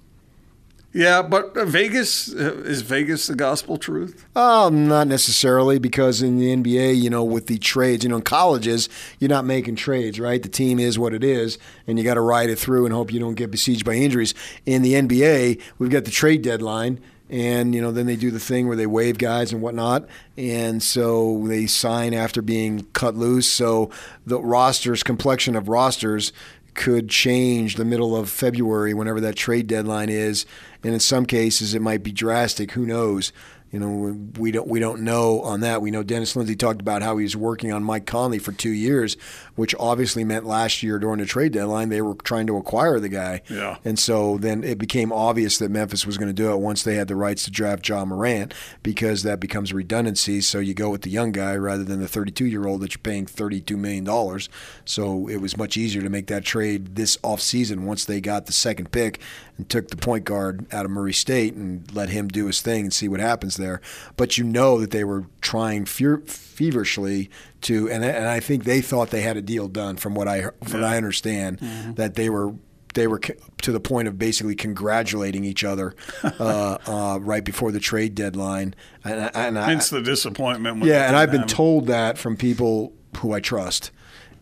Yeah, 0.93 1.21
but 1.21 1.55
Vegas 1.55 2.35
uh, 2.35 2.55
is 2.65 2.81
Vegas 2.81 3.27
the 3.27 3.35
gospel 3.35 3.77
truth? 3.77 4.27
Oh, 4.35 4.71
not 4.71 5.07
necessarily, 5.07 5.79
because 5.79 6.23
in 6.23 6.39
the 6.39 6.57
NBA, 6.57 7.01
you 7.01 7.11
know, 7.11 7.23
with 7.23 7.47
the 7.47 7.59
trades, 7.59 8.05
you 8.05 8.11
know, 8.11 8.17
in 8.17 8.23
colleges, 8.23 8.89
you're 9.19 9.29
not 9.29 9.45
making 9.45 9.77
trades, 9.77 10.19
right? 10.19 10.43
The 10.43 10.49
team 10.49 10.79
is 10.79 10.99
what 10.99 11.13
it 11.13 11.23
is, 11.23 11.59
and 11.87 11.99
you 11.99 12.05
got 12.05 12.15
to 12.15 12.23
ride 12.23 12.49
it 12.49 12.59
through 12.59 12.87
and 12.87 12.95
hope 12.95 13.13
you 13.13 13.21
don't 13.21 13.35
get 13.35 13.51
besieged 13.51 13.85
by 13.85 13.95
injuries. 13.95 14.33
In 14.65 14.81
the 14.81 14.95
NBA, 14.95 15.61
we've 15.79 15.91
got 15.91 16.07
the 16.07 16.11
trade 16.11 16.41
deadline, 16.41 17.01
and 17.29 17.75
you 17.75 17.83
know, 17.83 17.93
then 17.93 18.07
they 18.07 18.17
do 18.17 18.31
the 18.31 18.41
thing 18.41 18.67
where 18.67 18.77
they 18.77 18.87
waive 18.87 19.19
guys 19.19 19.53
and 19.53 19.61
whatnot, 19.61 20.09
and 20.39 20.83
so 20.83 21.45
they 21.47 21.67
sign 21.67 22.15
after 22.15 22.41
being 22.41 22.85
cut 22.95 23.15
loose. 23.15 23.47
So 23.47 23.91
the 24.27 24.41
rosters, 24.41 25.03
complexion 25.03 25.55
of 25.55 25.69
rosters, 25.69 26.33
could 26.79 27.09
change 27.09 27.75
the 27.75 27.85
middle 27.85 28.17
of 28.17 28.31
February, 28.31 28.95
whenever 28.95 29.21
that 29.21 29.35
trade 29.35 29.67
deadline 29.67 30.09
is, 30.09 30.47
and 30.85 30.95
in 30.95 31.01
some 31.01 31.27
cases 31.27 31.75
it 31.75 31.83
might 31.83 32.05
be 32.05 32.13
drastic. 32.13 32.71
Who 32.71 32.87
knows? 32.87 33.33
You 33.71 33.81
know, 33.81 34.19
we 34.39 34.51
don't 34.51 34.67
we 34.67 34.81
don't 34.81 35.03
know 35.03 35.43
on 35.43 35.61
that. 35.61 35.83
We 35.83 35.91
know 35.91 36.03
Dennis 36.03 36.35
Lindsey 36.35 36.57
talked 36.57 36.81
about 36.81 37.03
how 37.03 37.19
he 37.19 37.25
was 37.25 37.37
working 37.37 37.71
on 37.71 37.83
Mike 37.83 38.07
Conley 38.07 38.39
for 38.39 38.53
two 38.53 38.71
years, 38.71 39.17
which 39.57 39.75
obviously 39.79 40.25
meant 40.25 40.47
last 40.47 40.83
year 40.83 40.99
during 40.99 41.19
the 41.19 41.27
trade 41.27 41.53
deadline 41.53 41.91
they 41.91 42.01
were 42.01 42.15
trying 42.15 42.47
to 42.47 42.57
acquire 42.57 42.99
the 42.99 43.11
guy. 43.11 43.43
Yeah. 43.51 43.77
And 43.85 43.99
so 43.99 44.39
then 44.39 44.65
it 44.65 44.79
became 44.79 45.13
obvious 45.13 45.59
that 45.59 45.71
Memphis 45.71 46.07
was 46.07 46.17
going 46.17 46.29
to 46.29 46.33
do 46.33 46.51
it 46.51 46.57
once 46.57 46.83
they 46.83 46.95
had 46.95 47.09
the 47.09 47.17
rights 47.17 47.45
to 47.45 47.51
draft 47.51 47.87
Ja 47.87 48.07
Morant 48.07 48.55
because 48.83 49.23
that 49.23 49.39
becomes 49.39 49.73
redundancy. 49.75 50.41
So 50.41 50.61
you 50.61 50.73
go 50.73 50.89
with 50.89 51.03
the 51.03 51.11
young 51.11 51.33
guy 51.33 51.55
rather 51.55 51.85
than 51.85 52.01
the 52.01 52.09
32 52.09 52.47
year 52.47 52.67
old 52.67 52.81
that 52.81 52.95
you're 52.95 53.03
paying 53.03 53.27
32 53.27 53.77
million 53.77 54.05
dollars. 54.05 54.49
So 54.87 55.29
it 55.29 55.43
was 55.43 55.59
much 55.59 55.77
easier 55.77 56.01
to 56.01 56.09
make 56.09 56.29
that 56.29 56.45
trade 56.45 56.97
this 56.97 57.19
offseason 57.19 57.81
once 57.81 58.07
they 58.07 58.23
got 58.23 58.47
the 58.47 58.53
second 58.53 58.93
pick 58.93 59.21
and 59.59 59.69
took 59.69 59.89
the 59.89 59.97
point 59.97 60.25
guard 60.25 60.67
out 60.73 60.87
of 60.87 60.91
Murray 60.91 61.13
State 61.13 61.53
and 61.55 61.93
let 61.95 62.09
him 62.09 62.29
do 62.29 62.47
his 62.47 62.63
thing 62.63 62.85
and 62.85 62.95
see 62.95 63.09
what 63.09 63.21
happens 63.21 63.58
there. 63.59 63.81
But 64.17 64.39
you 64.39 64.45
know 64.45 64.81
that 64.81 64.91
they 64.91 65.05
were 65.05 65.27
trying 65.41 65.85
feverishly 65.85 67.31
to, 67.63 67.91
and, 67.91 68.05
and 68.05 68.29
I 68.29 68.41
think 68.41 68.65
they 68.65 68.81
thought 68.81 69.11
they 69.11 69.23
had 69.23 69.37
a 69.37 69.43
deal 69.43 69.69
done 69.69 69.97
from 69.97 70.15
what 70.15 70.29
I 70.29 70.51
from 70.65 70.81
what 70.81 70.85
I 70.85 70.97
understand 70.97 71.61
mm-hmm. 71.61 71.95
that 71.95 72.15
they 72.15 72.31
were 72.31 72.55
they 72.95 73.07
were 73.07 73.19
to 73.19 73.73
the 73.73 73.81
point 73.81 74.09
of 74.09 74.19
basically 74.19 74.55
congratulating 74.55 75.45
each 75.45 75.63
other 75.63 75.95
uh, 76.23 76.79
uh, 76.87 77.19
right 77.21 77.45
before 77.45 77.71
the 77.71 77.81
trade 77.81 78.15
deadline. 78.15 78.75
And, 79.05 79.31
and 79.35 79.57
Hence 79.57 79.93
I, 79.93 79.99
the 79.99 80.03
disappointment. 80.03 80.85
yeah, 80.85 81.07
and 81.07 81.17
I've 81.17 81.31
been 81.31 81.47
told 81.47 81.87
that 81.87 82.19
from 82.19 82.37
people 82.37 82.93
who 83.19 83.33
I 83.33 83.41
trust. 83.41 83.91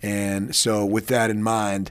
And 0.03 0.55
so, 0.55 0.85
with 0.85 1.07
that 1.09 1.31
in 1.31 1.43
mind, 1.43 1.91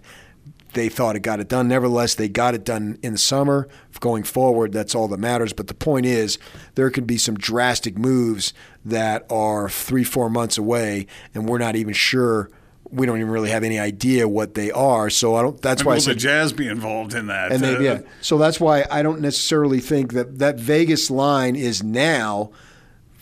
they 0.75 0.87
thought 0.89 1.15
it 1.15 1.21
got 1.21 1.39
it 1.39 1.49
done. 1.49 1.67
Nevertheless, 1.67 2.13
they 2.15 2.29
got 2.29 2.53
it 2.53 2.63
done 2.63 2.99
in 3.01 3.13
the 3.13 3.17
summer. 3.17 3.67
Going 3.99 4.23
forward, 4.23 4.71
that's 4.71 4.93
all 4.93 5.07
that 5.07 5.19
matters. 5.19 5.51
But 5.53 5.67
the 5.67 5.73
point 5.73 6.05
is, 6.05 6.37
there 6.75 6.89
could 6.91 7.07
be 7.07 7.17
some 7.17 7.35
drastic 7.35 7.97
moves 7.97 8.53
that 8.85 9.25
are 9.31 9.67
three, 9.69 10.03
four 10.03 10.29
months 10.29 10.57
away, 10.57 11.07
and 11.33 11.49
we're 11.49 11.57
not 11.57 11.75
even 11.75 11.93
sure 11.93 12.49
we 12.91 13.07
don't 13.07 13.17
even 13.17 13.31
really 13.31 13.49
have 13.49 13.63
any 13.63 13.79
idea 13.79 14.27
what 14.27 14.53
they 14.53 14.69
are. 14.71 15.09
So 15.09 15.33
I 15.35 15.41
don't. 15.41 15.59
That's 15.61 15.81
And 15.81 15.87
why 15.87 15.93
I 15.93 15.95
will 15.95 15.99
the 16.01 16.05
said 16.11 16.19
Jazz 16.19 16.53
be 16.53 16.67
involved 16.67 17.15
in 17.15 17.27
that? 17.27 17.51
and 17.51 17.63
they, 17.63 17.75
Uh, 17.75 17.79
yeah. 17.79 18.01
So 18.21 18.37
that's 18.37 18.59
why 18.59 18.85
I 18.91 19.01
don't 19.01 19.21
necessarily 19.21 19.79
think 19.79 20.13
that 20.13 20.37
that 20.37 20.59
Vegas 20.59 21.09
line 21.09 21.55
is 21.55 21.81
now, 21.81 22.51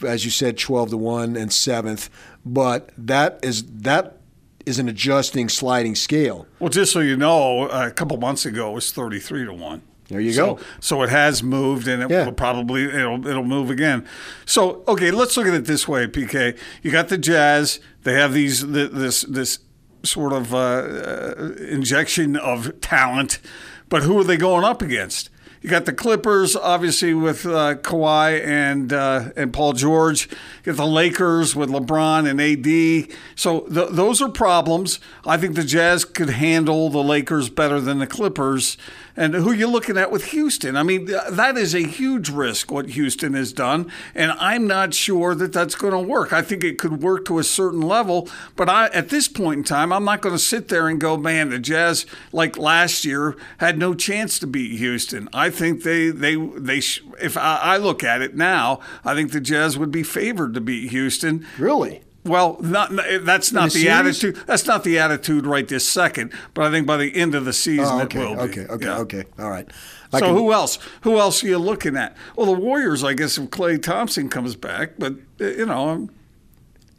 as 0.05 0.25
you 0.25 0.31
said, 0.31 0.57
twelve 0.57 0.89
to 0.89 0.97
one 0.97 1.37
and 1.37 1.51
seventh. 1.53 2.09
But 2.45 2.89
that 2.97 3.39
is 3.41 3.63
that 3.83 4.17
is 4.65 4.79
an 4.79 4.87
adjusting 4.89 5.49
sliding 5.49 5.95
scale. 5.95 6.47
Well, 6.59 6.69
just 6.69 6.91
so 6.93 6.99
you 6.99 7.15
know, 7.17 7.67
a 7.69 7.91
couple 7.91 8.17
months 8.17 8.45
ago 8.45 8.71
it 8.71 8.73
was 8.75 8.91
thirty-three 8.91 9.45
to 9.45 9.53
one. 9.53 9.81
There 10.09 10.19
you 10.19 10.33
so, 10.33 10.55
go. 10.55 10.61
So 10.81 11.01
it 11.03 11.09
has 11.09 11.41
moved, 11.41 11.87
and 11.87 12.03
it 12.03 12.09
Yeah. 12.11 12.25
will 12.25 12.33
probably 12.33 12.83
it'll 12.85 13.25
it'll 13.25 13.43
move 13.45 13.69
again. 13.69 14.05
So 14.45 14.83
okay, 14.87 15.11
let's 15.11 15.35
look 15.37 15.47
at 15.47 15.53
it 15.53 15.65
this 15.65 15.87
way, 15.87 16.07
PK. 16.07 16.57
You 16.81 16.91
got 16.91 17.07
the 17.09 17.17
Jazz. 17.17 17.79
They 18.03 18.13
have 18.13 18.33
these 18.33 18.67
this 18.67 19.21
this 19.21 19.59
sort 20.03 20.33
of 20.33 20.53
uh, 20.53 20.57
uh, 20.57 21.53
injection 21.69 22.35
of 22.35 22.79
talent, 22.81 23.39
but 23.87 24.03
who 24.03 24.19
are 24.19 24.23
they 24.25 24.35
going 24.37 24.65
up 24.65 24.81
against? 24.81 25.29
You 25.63 25.69
got 25.69 25.85
the 25.85 25.93
Clippers, 25.93 26.57
obviously 26.57 27.13
with 27.13 27.45
uh, 27.45 27.75
Kawhi 27.75 28.45
and 28.45 28.91
uh, 28.91 29.29
and 29.37 29.53
Paul 29.53 29.71
George. 29.71 30.29
You 30.29 30.73
got 30.73 30.75
the 30.75 30.85
Lakers 30.85 31.55
with 31.55 31.69
LeBron 31.69 32.29
and 32.29 32.41
AD. 32.41 33.17
So 33.35 33.61
th- 33.61 33.91
those 33.91 34.21
are 34.21 34.27
problems. 34.27 34.99
I 35.25 35.37
think 35.37 35.55
the 35.55 35.63
Jazz 35.63 36.03
could 36.03 36.31
handle 36.31 36.89
the 36.89 37.01
Lakers 37.01 37.47
better 37.49 37.79
than 37.79 37.99
the 37.99 38.07
Clippers. 38.07 38.75
And 39.15 39.35
who 39.35 39.51
you 39.51 39.67
looking 39.67 39.97
at 39.97 40.11
with 40.11 40.25
Houston? 40.25 40.75
I 40.75 40.81
mean, 40.81 41.05
that 41.05 41.55
is 41.55 41.75
a 41.75 41.85
huge 41.85 42.29
risk 42.29 42.71
what 42.71 42.89
Houston 42.89 43.33
has 43.35 43.53
done, 43.53 43.91
and 44.15 44.31
I'm 44.33 44.65
not 44.65 44.93
sure 44.95 45.35
that 45.35 45.53
that's 45.53 45.75
going 45.75 45.93
to 45.93 45.99
work. 45.99 46.33
I 46.33 46.41
think 46.41 46.63
it 46.63 46.79
could 46.79 47.03
work 47.03 47.25
to 47.25 47.37
a 47.37 47.43
certain 47.43 47.81
level, 47.81 48.27
but 48.55 48.69
I, 48.69 48.87
at 48.87 49.09
this 49.09 49.27
point 49.27 49.59
in 49.59 49.63
time, 49.63 49.93
I'm 49.93 50.05
not 50.05 50.21
going 50.21 50.35
to 50.35 50.39
sit 50.39 50.69
there 50.69 50.87
and 50.87 50.99
go, 50.99 51.15
man, 51.15 51.49
the 51.49 51.59
Jazz 51.59 52.07
like 52.31 52.57
last 52.57 53.05
year 53.05 53.37
had 53.59 53.77
no 53.77 53.93
chance 53.93 54.39
to 54.39 54.47
beat 54.47 54.77
Houston. 54.77 55.29
I 55.31 55.51
think 55.51 55.83
they 55.83 56.09
they 56.09 56.35
they 56.35 56.81
if 57.21 57.37
I, 57.37 57.59
I 57.61 57.77
look 57.77 58.03
at 58.03 58.21
it 58.21 58.35
now, 58.35 58.79
I 59.05 59.13
think 59.13 59.31
the 59.31 59.41
Jazz 59.41 59.77
would 59.77 59.91
be 59.91 60.03
favored 60.03 60.55
to 60.55 60.61
beat 60.61 60.89
Houston. 60.89 61.45
Really? 61.59 62.01
Well, 62.25 62.57
not, 62.61 62.91
that's 63.23 63.51
not 63.51 63.71
the 63.71 63.83
the, 63.83 63.89
attitude. 63.89 64.35
That's 64.47 64.65
not 64.65 64.83
the 64.85 64.97
attitude 64.99 65.45
right 65.45 65.67
this 65.67 65.87
second. 65.87 66.31
But 66.53 66.65
I 66.65 66.71
think 66.71 66.87
by 66.87 66.95
the 66.97 67.13
end 67.15 67.35
of 67.35 67.43
the 67.45 67.51
season, 67.53 67.85
Oh, 67.89 67.99
it 67.99 68.03
okay. 68.05 68.19
will 68.19 68.35
be. 68.35 68.41
Okay. 68.41 68.65
Okay. 68.67 68.85
Yeah. 68.85 68.97
Okay. 68.99 69.23
All 69.37 69.49
right. 69.49 69.69
I 70.13 70.19
So 70.19 70.27
can- 70.27 70.35
who 70.35 70.53
else? 70.53 70.79
Who 71.01 71.17
else 71.19 71.43
are 71.43 71.47
you 71.47 71.57
looking 71.57 71.97
at? 71.97 72.15
Well, 72.37 72.45
the 72.45 72.59
Warriors, 72.59 73.03
I 73.03 73.13
guess, 73.13 73.37
if 73.37 73.49
Klay 73.49 73.81
Thompson 73.81 74.29
comes 74.29 74.55
back, 74.55 74.91
but 74.97 75.13
uh, 75.41 75.45
you 75.47 75.65
know, 75.65 75.89
um, 75.89 76.09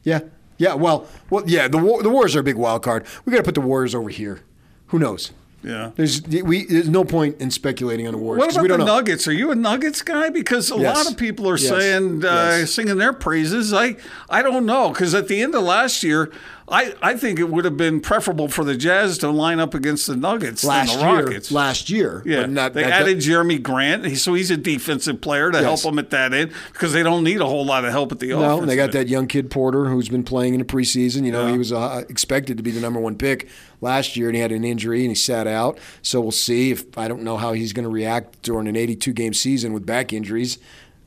Yeah. 0.02 0.20
Yeah. 0.58 0.74
Well. 0.74 1.06
Well. 1.30 1.44
Yeah. 1.46 1.68
The 1.68 1.78
War- 1.78 2.02
the 2.02 2.10
Warriors 2.10 2.37
are 2.37 2.40
a 2.40 2.44
big 2.44 2.56
wild 2.56 2.82
card. 2.82 3.06
We 3.24 3.30
got 3.30 3.38
to 3.38 3.44
put 3.44 3.54
the 3.54 3.60
Warriors 3.62 3.94
over 3.94 4.10
here. 4.10 4.40
Who 4.88 4.98
knows? 4.98 5.32
Yeah. 5.64 5.90
There's 5.96 6.22
we. 6.22 6.66
There's 6.66 6.88
no 6.88 7.05
point 7.05 7.40
in 7.40 7.50
speculating 7.50 8.07
on 8.07 8.12
the 8.12 8.18
Warriors 8.18 8.40
What 8.40 8.50
about 8.53 8.62
we 8.62 8.68
the 8.68 8.77
don't 8.77 8.87
know. 8.87 8.94
Nuggets? 8.96 9.27
Are 9.27 9.33
you 9.33 9.50
a 9.50 9.55
Nuggets 9.55 10.03
guy? 10.03 10.29
Because 10.29 10.70
a 10.70 10.77
Yes. 10.77 10.96
lot 10.96 11.11
of 11.11 11.16
people 11.16 11.48
are 11.48 11.57
Yes. 11.57 11.68
saying, 11.68 12.24
uh, 12.24 12.29
Yes. 12.61 12.70
singing 12.72 12.98
their 12.98 13.12
praises. 13.12 13.72
I, 13.72 13.96
I 14.29 14.42
don't 14.42 14.66
know. 14.66 14.90
Because 14.90 15.14
at 15.14 15.29
the 15.29 15.40
end 15.40 15.55
of 15.55 15.62
last 15.62 16.03
year, 16.03 16.31
I, 16.66 16.94
I 17.03 17.14
think 17.16 17.38
it 17.38 17.50
would 17.50 17.66
have 17.66 17.77
been 17.77 18.00
preferable 18.00 18.48
for 18.48 18.64
the 18.64 18.74
Jazz 18.74 19.18
to 19.18 19.31
line 19.31 19.61
up 19.61 19.74
against 19.74 20.07
the 20.07 20.16
Nuggets 20.16 20.64
Last 20.64 20.94
the 20.94 21.00
year. 21.00 21.24
Rockets. 21.24 21.53
Last 21.53 21.90
year. 21.90 22.22
Yeah, 22.24 22.40
But 22.42 22.50
not, 22.50 22.72
they 22.72 22.85
that- 22.85 23.03
added 23.03 23.18
Jerami 23.18 23.62
Grant, 23.62 24.16
so 24.16 24.33
he's 24.33 24.50
a 24.50 24.57
defensive 24.57 25.20
player 25.20 25.50
to 25.53 25.61
help 25.62 25.83
them 25.83 25.98
at 25.98 26.09
that 26.11 26.33
end 26.33 26.53
because 26.72 26.94
they 26.94 27.03
don't 27.03 27.22
need 27.22 27.40
a 27.42 27.46
whole 27.46 27.66
lot 27.66 27.85
of 27.85 27.90
help 27.92 28.12
at 28.12 28.18
the 28.18 28.29
No, 28.29 28.42
offense. 28.42 28.61
and 28.62 28.70
they 28.70 28.77
got 28.77 28.92
that 28.92 29.09
young 29.09 29.27
kid 29.27 29.50
Porter 29.50 29.85
who's 29.85 30.09
been 30.09 30.24
playing 30.24 30.55
in 30.55 30.61
the 30.61 30.64
preseason. 30.66 31.27
You 31.27 31.33
know, 31.33 31.44
Yeah. 31.46 31.53
he 31.53 31.59
was 31.59 31.70
uh, 31.70 32.03
expected 32.09 32.57
to 32.57 32.62
be 32.62 32.70
the 32.70 32.81
number 32.81 32.98
one 32.98 33.16
pick 33.16 33.46
last 33.83 34.16
year, 34.16 34.29
and 34.29 34.35
he 34.37 34.40
had 34.40 34.50
an 34.50 34.64
injury 34.64 35.00
and 35.03 35.11
he 35.11 35.14
sat 35.14 35.46
out. 35.46 35.79
So 36.00 36.20
we'll 36.22 36.31
see 36.31 36.70
if 36.70 36.96
I 36.96 37.09
don't 37.09 37.22
know 37.24 37.37
how 37.37 37.53
he's 37.53 37.74
going 37.74 37.85
to 37.85 37.90
react 37.90 38.40
during 38.40 38.68
an 38.68 38.77
82 38.77 39.12
game 39.12 39.35
season 39.35 39.74
with 39.74 39.85
back 39.85 40.14
injuries. 40.14 40.59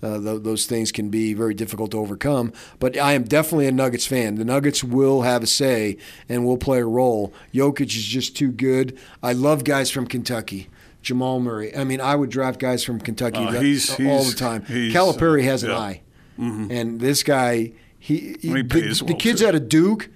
Uh, 0.04 0.20
th- 0.20 0.44
those 0.44 0.66
things 0.68 0.92
can 0.92 1.10
be 1.10 1.34
very 1.34 1.54
difficult 1.56 1.92
to 1.92 1.98
overcome. 1.98 2.54
But 2.80 2.98
I 2.98 3.14
am 3.14 3.24
definitely 3.24 3.66
a 3.68 3.72
Nuggets 3.72 4.06
fan. 4.06 4.36
The 4.36 4.46
Nuggets 4.46 4.84
will 4.84 5.24
have 5.24 5.42
a 5.44 5.48
say 5.48 5.98
and 6.30 6.46
will 6.46 6.58
play 6.58 6.80
a 6.80 6.86
role. 6.86 7.34
Jokic 7.54 7.88
is 7.88 8.06
just 8.06 8.38
too 8.38 8.52
good. 8.52 8.98
I 9.24 9.34
love 9.34 9.64
guys 9.64 9.90
from 9.90 10.06
Kentucky. 10.06 10.70
Jamal 11.02 11.40
Murray. 11.40 11.76
I 11.76 11.84
mean, 11.84 12.02
I 12.02 12.16
would 12.16 12.30
draft 12.30 12.60
guys 12.60 12.84
from 12.84 13.00
Kentucky 13.00 13.44
that- 13.52 13.62
he's- 13.64 13.90
all 13.92 13.98
he's- 13.98 14.32
the 14.34 14.38
time. 14.38 14.62
Calipari 14.64 15.42
uh, 15.42 15.46
has 15.46 15.64
an 15.64 15.72
eye. 15.72 16.02
And 16.38 17.00
this 17.00 17.24
guy, 17.24 17.72
he, 17.98 18.36
he- 18.40 18.50
He 18.50 18.54
the, 18.62 18.64
pays 18.66 19.00
the 19.00 19.14
kids 19.16 19.40
too. 19.42 19.48
out 19.48 19.56
of 19.56 19.68
Duke 19.70 20.10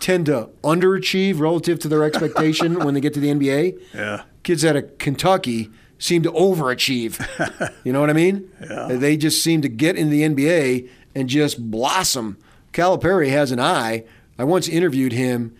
tend 0.00 0.26
to 0.26 0.48
underachieve 0.64 1.38
relative 1.38 1.78
to 1.80 1.88
their 1.88 2.02
expectation 2.02 2.78
when 2.84 2.94
they 2.94 3.00
get 3.00 3.14
to 3.14 3.20
the 3.20 3.28
NBA. 3.28 3.78
Yeah. 3.94 4.22
Kids 4.42 4.64
out 4.64 4.74
of 4.76 4.98
Kentucky 4.98 5.70
seem 6.00 6.22
to 6.24 6.32
overachieve. 6.32 7.20
you 7.84 7.92
know 7.92 8.00
what 8.00 8.10
I 8.10 8.14
mean? 8.14 8.50
Yeah. 8.60 8.88
They 8.88 9.16
just 9.16 9.44
seem 9.44 9.62
to 9.62 9.68
get 9.68 9.96
in 9.96 10.10
the 10.10 10.22
NBA 10.22 10.88
and 11.14 11.28
just 11.28 11.70
blossom. 11.70 12.38
Calipari 12.72 13.30
has 13.30 13.52
an 13.52 13.60
eye. 13.60 14.04
I 14.38 14.44
once 14.44 14.68
interviewed 14.68 15.12
him 15.12 15.54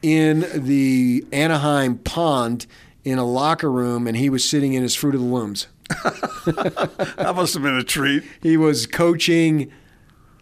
in 0.00 0.46
the 0.54 1.24
Anaheim 1.32 1.98
pond 1.98 2.66
in 3.04 3.18
a 3.18 3.24
locker 3.24 3.70
room, 3.70 4.06
and 4.06 4.16
he 4.16 4.30
was 4.30 4.48
sitting 4.48 4.72
in 4.72 4.82
his 4.82 4.94
Fruit 4.94 5.14
of 5.14 5.20
the 5.20 5.26
Looms. 5.26 5.68
That 6.44 7.34
must 7.36 7.54
have 7.54 7.62
been 7.62 7.76
a 7.76 7.84
treat. 7.84 8.24
He 8.42 8.56
was 8.56 8.86
coaching 8.86 9.70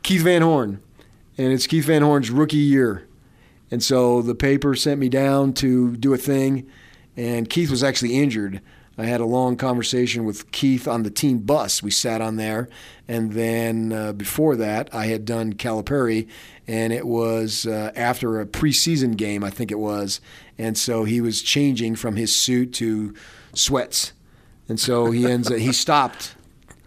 Keith 0.03 0.23
Van 0.23 0.41
Horn, 0.41 0.81
and 1.37 1.53
it's 1.53 1.67
Keith 1.67 1.85
Van 1.85 2.01
Horn's 2.01 2.31
rookie 2.31 2.57
year. 2.57 3.07
And 3.71 3.83
so 3.83 4.23
the 4.23 4.35
paper 4.35 4.75
sent 4.75 4.99
me 4.99 5.11
down 5.11 5.53
to 5.55 5.97
do 5.97 6.15
a 6.15 6.17
thing, 6.17 6.67
and 7.17 7.51
Keith 7.51 7.71
was 7.71 7.85
actually 7.85 8.17
injured. 8.17 8.63
I 8.99 9.05
had 9.05 9.21
a 9.21 9.25
long 9.25 9.57
conversation 9.57 10.25
with 10.25 10.51
Keith 10.53 10.87
on 10.87 11.05
the 11.05 11.11
team 11.11 11.39
bus. 11.39 11.83
We 11.83 11.91
sat 11.91 12.21
on 12.21 12.37
there, 12.37 12.69
and 13.09 13.33
then 13.33 13.93
uh, 13.93 14.13
before 14.13 14.57
that, 14.57 14.93
I 14.93 15.07
had 15.07 15.25
done 15.25 15.55
Calipari, 15.55 16.29
and 16.67 16.93
it 16.93 17.07
was 17.07 17.67
uh, 17.67 17.93
after 17.97 18.41
a 18.41 18.47
preseason 18.47 19.17
game, 19.17 19.43
I 19.43 19.51
think 19.51 19.71
it 19.71 19.79
was, 19.79 20.21
and 20.59 20.77
so 20.77 21.05
he 21.05 21.21
was 21.21 21.41
changing 21.41 21.97
from 21.97 22.17
his 22.17 22.35
suit 22.35 22.73
to 22.75 23.15
sweats, 23.55 24.13
and 24.69 24.79
so 24.79 25.11
he 25.11 25.27
ends. 25.27 25.49
he 25.49 25.73
stopped. 25.73 26.35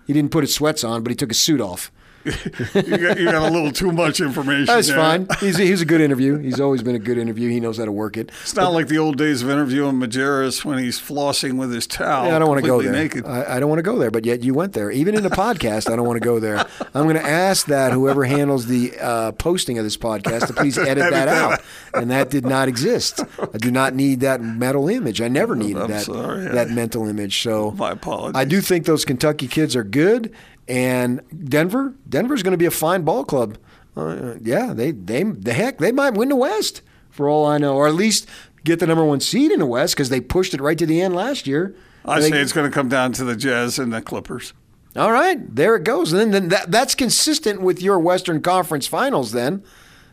He 0.05 0.13
didn't 0.13 0.31
put 0.31 0.43
his 0.43 0.53
sweats 0.53 0.83
on, 0.83 1.03
but 1.03 1.09
he 1.11 1.15
took 1.15 1.29
his 1.29 1.39
suit 1.39 1.61
off. 1.61 1.91
You 2.25 2.97
got, 2.97 3.19
you 3.19 3.25
got 3.25 3.49
a 3.49 3.51
little 3.51 3.71
too 3.71 3.91
much 3.91 4.19
information. 4.21 4.65
That's 4.65 4.87
there. 4.87 4.97
fine. 4.97 5.27
He's 5.39 5.59
a, 5.59 5.63
he's 5.63 5.81
a 5.81 5.85
good 5.85 6.01
interview. 6.01 6.37
He's 6.37 6.59
always 6.59 6.81
been 6.83 6.95
a 6.95 6.99
good 6.99 7.17
interview. 7.17 7.49
He 7.49 7.59
knows 7.59 7.77
how 7.77 7.85
to 7.85 7.91
work 7.91 8.17
it. 8.17 8.31
It's 8.41 8.55
not 8.55 8.71
like 8.71 8.87
the 8.87 8.97
old 8.97 9.17
days 9.17 9.41
of 9.41 9.49
interviewing 9.49 9.95
Majerus 9.95 10.63
when 10.63 10.77
he's 10.77 10.99
flossing 10.99 11.57
with 11.57 11.71
his 11.73 11.85
towel. 11.87 12.27
Yeah, 12.27 12.35
I 12.35 12.39
don't 12.39 12.47
want 12.47 12.61
to 12.61 12.67
go 12.67 12.81
there. 12.81 12.91
Naked. 12.91 13.25
I, 13.25 13.55
I 13.55 13.59
don't 13.59 13.69
want 13.69 13.79
to 13.79 13.83
go 13.83 13.97
there, 13.97 14.11
but 14.11 14.25
yet 14.25 14.43
you 14.43 14.53
went 14.53 14.73
there. 14.73 14.89
Even 14.91 15.15
in 15.15 15.23
the 15.23 15.29
podcast, 15.29 15.91
I 15.91 15.95
don't 15.95 16.07
want 16.07 16.21
to 16.21 16.25
go 16.25 16.39
there. 16.39 16.65
I'm 16.93 17.03
going 17.03 17.15
to 17.15 17.25
ask 17.25 17.67
that 17.67 17.91
whoever 17.91 18.23
handles 18.23 18.67
the 18.67 18.97
uh, 18.99 19.31
posting 19.33 19.77
of 19.77 19.83
this 19.83 19.97
podcast 19.97 20.47
to 20.47 20.53
please 20.53 20.77
edit, 20.77 20.93
Edit 20.93 21.11
that, 21.11 21.25
that 21.25 21.27
out. 21.27 21.61
And 21.93 22.09
that 22.11 22.29
did 22.29 22.45
not 22.45 22.67
exist. 22.67 23.21
I 23.39 23.57
do 23.57 23.71
not 23.71 23.93
need 23.95 24.21
that 24.21 24.41
mental 24.41 24.87
image. 24.89 25.21
I 25.21 25.27
never 25.27 25.55
needed 25.55 25.81
I'm 25.83 25.89
that 25.89 26.05
sorry. 26.05 26.45
that 26.45 26.69
mental 26.69 27.07
image. 27.07 27.41
So 27.41 27.71
My 27.71 27.91
apologies. 27.91 28.39
I 28.39 28.45
do 28.45 28.61
think 28.61 28.85
those 28.85 29.05
Kentucky 29.05 29.47
kids 29.47 29.75
are 29.75 29.83
good, 29.83 30.33
and 30.67 31.21
Denver, 31.49 31.93
Denver's 32.07 32.43
going 32.43 32.53
to 32.53 32.57
be 32.57 32.65
a 32.65 32.71
fine 32.71 33.03
ball 33.03 33.23
club. 33.23 33.57
Uh, 33.95 34.35
yeah, 34.41 34.73
they 34.73 34.91
they 34.91 35.23
the 35.23 35.53
heck 35.53 35.77
they 35.77 35.91
might 35.91 36.15
win 36.15 36.29
the 36.29 36.35
West 36.35 36.81
for 37.09 37.29
all 37.29 37.45
I 37.45 37.57
know, 37.57 37.75
or 37.75 37.87
at 37.87 37.93
least 37.93 38.27
get 38.63 38.79
the 38.79 38.87
number 38.87 39.05
one 39.05 39.19
seed 39.19 39.51
in 39.51 39.59
the 39.59 39.65
West 39.65 39.95
because 39.95 40.09
they 40.09 40.21
pushed 40.21 40.53
it 40.53 40.61
right 40.61 40.77
to 40.77 40.85
the 40.85 41.01
end 41.01 41.15
last 41.15 41.45
year. 41.45 41.75
I 42.05 42.19
say 42.21 42.41
it's 42.41 42.53
going 42.53 42.69
to 42.69 42.73
come 42.73 42.89
down 42.89 43.13
to 43.13 43.23
the 43.23 43.35
Jazz 43.35 43.79
and 43.79 43.93
the 43.93 44.01
Clippers. 44.01 44.53
all 44.95 45.11
right, 45.11 45.37
there 45.55 45.75
it 45.75 45.83
goes. 45.83 46.11
And 46.11 46.19
then, 46.19 46.31
then 46.31 46.49
that, 46.49 46.71
that's 46.71 46.95
consistent 46.95 47.61
with 47.61 47.81
your 47.81 47.99
Western 47.99 48.41
Conference 48.41 48.87
Finals. 48.87 49.31
Then, 49.31 49.63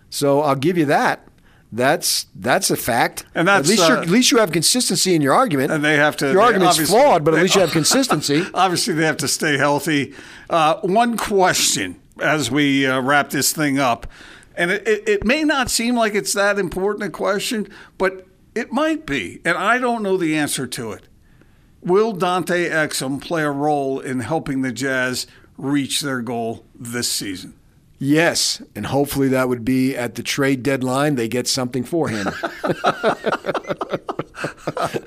so 0.08 0.40
I'll 0.40 0.54
give 0.56 0.78
you 0.78 0.84
that. 0.86 1.26
That's 1.72 2.26
that's 2.34 2.70
a 2.70 2.76
fact. 2.76 3.24
And 3.34 3.46
that's, 3.46 3.68
at 3.68 3.70
least 3.70 3.90
uh, 3.90 4.00
at 4.00 4.08
least 4.08 4.32
you 4.32 4.38
have 4.38 4.50
consistency 4.50 5.14
in 5.14 5.22
your 5.22 5.34
argument. 5.34 5.70
And 5.70 5.84
they 5.84 5.96
have 5.96 6.16
to. 6.18 6.32
your 6.32 6.40
argument's 6.42 6.88
flawed, 6.88 7.24
but 7.24 7.34
at 7.34 7.36
they- 7.36 7.42
least 7.42 7.54
you 7.54 7.60
have 7.60 7.70
consistency. 7.82 8.44
Obviously, 8.54 8.94
they 8.94 9.04
have 9.06 9.18
to 9.18 9.28
stay 9.28 9.56
healthy. 9.56 10.14
Uh, 10.48 10.80
one 10.82 11.16
question 11.16 12.00
as 12.20 12.50
we 12.50 12.86
uh, 12.86 13.00
wrap 13.00 13.30
this 13.30 13.52
thing 13.52 13.78
up, 13.78 14.06
and 14.56 14.70
it, 14.72 14.86
it, 14.86 15.08
it 15.08 15.24
may 15.24 15.44
not 15.44 15.70
seem 15.70 15.94
like 15.94 16.14
it's 16.14 16.32
that 16.32 16.58
important 16.58 17.04
a 17.04 17.10
question, 17.10 17.68
but 17.98 18.26
it 18.54 18.72
might 18.72 19.06
be, 19.06 19.40
and 19.44 19.56
I 19.56 19.78
don't 19.78 20.02
know 20.02 20.16
the 20.16 20.36
answer 20.36 20.66
to 20.66 20.90
it. 20.92 21.04
Will 21.82 22.12
Dante 22.12 22.68
Exum 22.68 23.22
play 23.22 23.42
a 23.42 23.50
role 23.50 24.00
in 24.00 24.20
helping 24.20 24.62
the 24.62 24.72
Jazz 24.72 25.26
reach 25.56 26.00
their 26.00 26.20
goal 26.20 26.64
this 26.74 27.10
season? 27.10 27.54
Yes, 28.02 28.62
and 28.74 28.86
hopefully 28.86 29.28
that 29.28 29.50
would 29.50 29.62
be 29.62 29.94
at 29.94 30.14
the 30.14 30.22
trade 30.22 30.62
deadline. 30.62 31.16
They 31.16 31.28
get 31.28 31.46
something 31.46 31.84
for 31.84 32.08
him. 32.08 32.24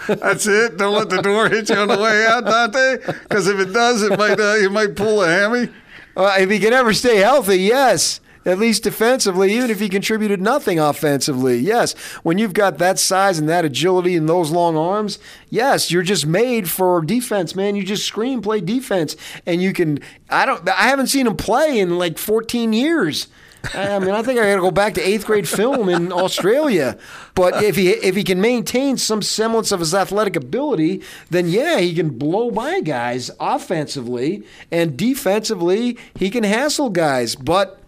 That's 0.07 0.45
it. 0.45 0.77
Don't 0.77 0.93
let 0.93 1.09
the 1.09 1.19
door 1.23 1.49
hit 1.49 1.69
you 1.69 1.75
on 1.75 1.87
the 1.87 1.97
way 1.97 2.23
out, 2.27 2.45
Dante, 2.45 2.97
because 3.23 3.47
if 3.47 3.59
it 3.59 3.73
does, 3.73 4.03
it 4.03 4.15
might 4.19 4.39
uh, 4.39 4.53
you 4.55 4.69
might 4.69 4.95
pull 4.95 5.23
a 5.23 5.27
hammy. 5.27 5.69
Uh, 6.15 6.35
if 6.37 6.51
he 6.51 6.59
can 6.59 6.71
ever 6.71 6.93
stay 6.93 7.17
healthy, 7.17 7.61
yes. 7.61 8.19
At 8.45 8.59
least 8.59 8.83
defensively, 8.83 9.53
even 9.53 9.69
if 9.69 9.79
he 9.79 9.89
contributed 9.89 10.41
nothing 10.41 10.79
offensively. 10.79 11.57
Yes, 11.57 11.93
when 12.23 12.37
you've 12.37 12.53
got 12.53 12.77
that 12.77 12.99
size 12.99 13.39
and 13.39 13.49
that 13.49 13.65
agility 13.65 14.15
and 14.15 14.27
those 14.27 14.51
long 14.51 14.77
arms, 14.77 15.19
yes, 15.49 15.91
you're 15.91 16.03
just 16.03 16.25
made 16.25 16.69
for 16.69 17.01
defense, 17.01 17.55
man. 17.55 17.75
You 17.75 17.83
just 17.83 18.05
scream, 18.05 18.41
play 18.41 18.61
defense, 18.61 19.15
and 19.45 19.61
you 19.61 19.73
can. 19.73 19.99
I 20.29 20.45
don't. 20.45 20.67
I 20.67 20.89
haven't 20.89 21.07
seen 21.07 21.27
him 21.27 21.37
play 21.37 21.79
in 21.79 21.97
like 21.97 22.17
14 22.17 22.73
years. 22.73 23.27
I 23.73 23.97
mean, 23.99 24.11
I 24.11 24.21
think 24.23 24.39
I 24.39 24.43
got 24.43 24.55
to 24.55 24.61
go 24.61 24.71
back 24.71 24.93
to 24.95 25.01
eighth 25.01 25.25
grade 25.25 25.47
film 25.47 25.87
in 25.87 26.11
Australia. 26.11 26.97
But 27.33 27.63
if 27.63 27.75
he 27.75 27.89
if 27.89 28.15
he 28.15 28.23
can 28.23 28.41
maintain 28.41 28.97
some 28.97 29.21
semblance 29.21 29.71
of 29.71 29.79
his 29.79 29.95
athletic 29.95 30.35
ability, 30.35 31.01
then 31.29 31.47
yeah, 31.47 31.79
he 31.79 31.95
can 31.95 32.09
blow 32.09 32.51
by 32.51 32.81
guys 32.81 33.31
offensively 33.39 34.43
and 34.71 34.97
defensively. 34.97 35.97
He 36.15 36.29
can 36.29 36.43
hassle 36.43 36.89
guys. 36.89 37.35
But 37.35 37.79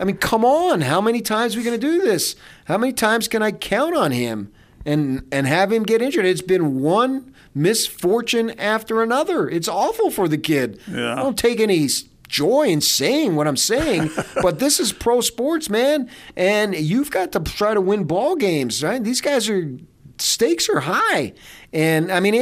I 0.00 0.04
mean, 0.04 0.16
come 0.16 0.44
on, 0.46 0.80
how 0.80 1.00
many 1.02 1.20
times 1.20 1.54
are 1.54 1.58
we 1.58 1.64
going 1.64 1.78
to 1.78 1.86
do 1.86 2.00
this? 2.00 2.34
How 2.64 2.78
many 2.78 2.92
times 2.92 3.28
can 3.28 3.42
I 3.42 3.52
count 3.52 3.94
on 3.94 4.12
him 4.12 4.50
and 4.86 5.26
and 5.30 5.46
have 5.46 5.70
him 5.70 5.82
get 5.82 6.00
injured? 6.00 6.24
It's 6.24 6.40
been 6.40 6.80
one 6.80 7.34
misfortune 7.54 8.58
after 8.58 9.02
another. 9.02 9.48
It's 9.48 9.68
awful 9.68 10.10
for 10.10 10.26
the 10.26 10.38
kid. 10.38 10.80
Yeah. 10.90 11.12
I 11.12 11.16
don't 11.16 11.38
take 11.38 11.60
any 11.60 11.86
joy 12.28 12.68
in 12.68 12.80
saying 12.80 13.36
what 13.36 13.46
I'm 13.46 13.58
saying, 13.58 14.10
but 14.42 14.58
this 14.58 14.80
is 14.80 14.92
pro 14.92 15.20
sports, 15.20 15.68
man, 15.68 16.08
and 16.34 16.74
you've 16.74 17.10
got 17.10 17.32
to 17.32 17.40
try 17.40 17.74
to 17.74 17.80
win 17.80 18.04
ball 18.04 18.36
games, 18.36 18.82
right? 18.82 19.02
These 19.04 19.20
guys 19.20 19.50
are 19.50 19.70
stakes 20.18 20.68
are 20.68 20.80
high. 20.80 21.32
And 21.72 22.10
I 22.10 22.18
mean, 22.18 22.34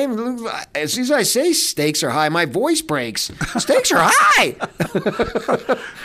as 0.75 0.95
soon 0.95 1.03
as 1.03 1.11
I 1.11 1.23
say 1.23 1.53
stakes 1.53 2.03
are 2.03 2.11
high, 2.11 2.31
my 2.31 2.47
voice 2.47 2.81
breaks. 2.81 3.31
Stakes 3.59 3.93
are 3.93 4.11
high. 4.11 4.57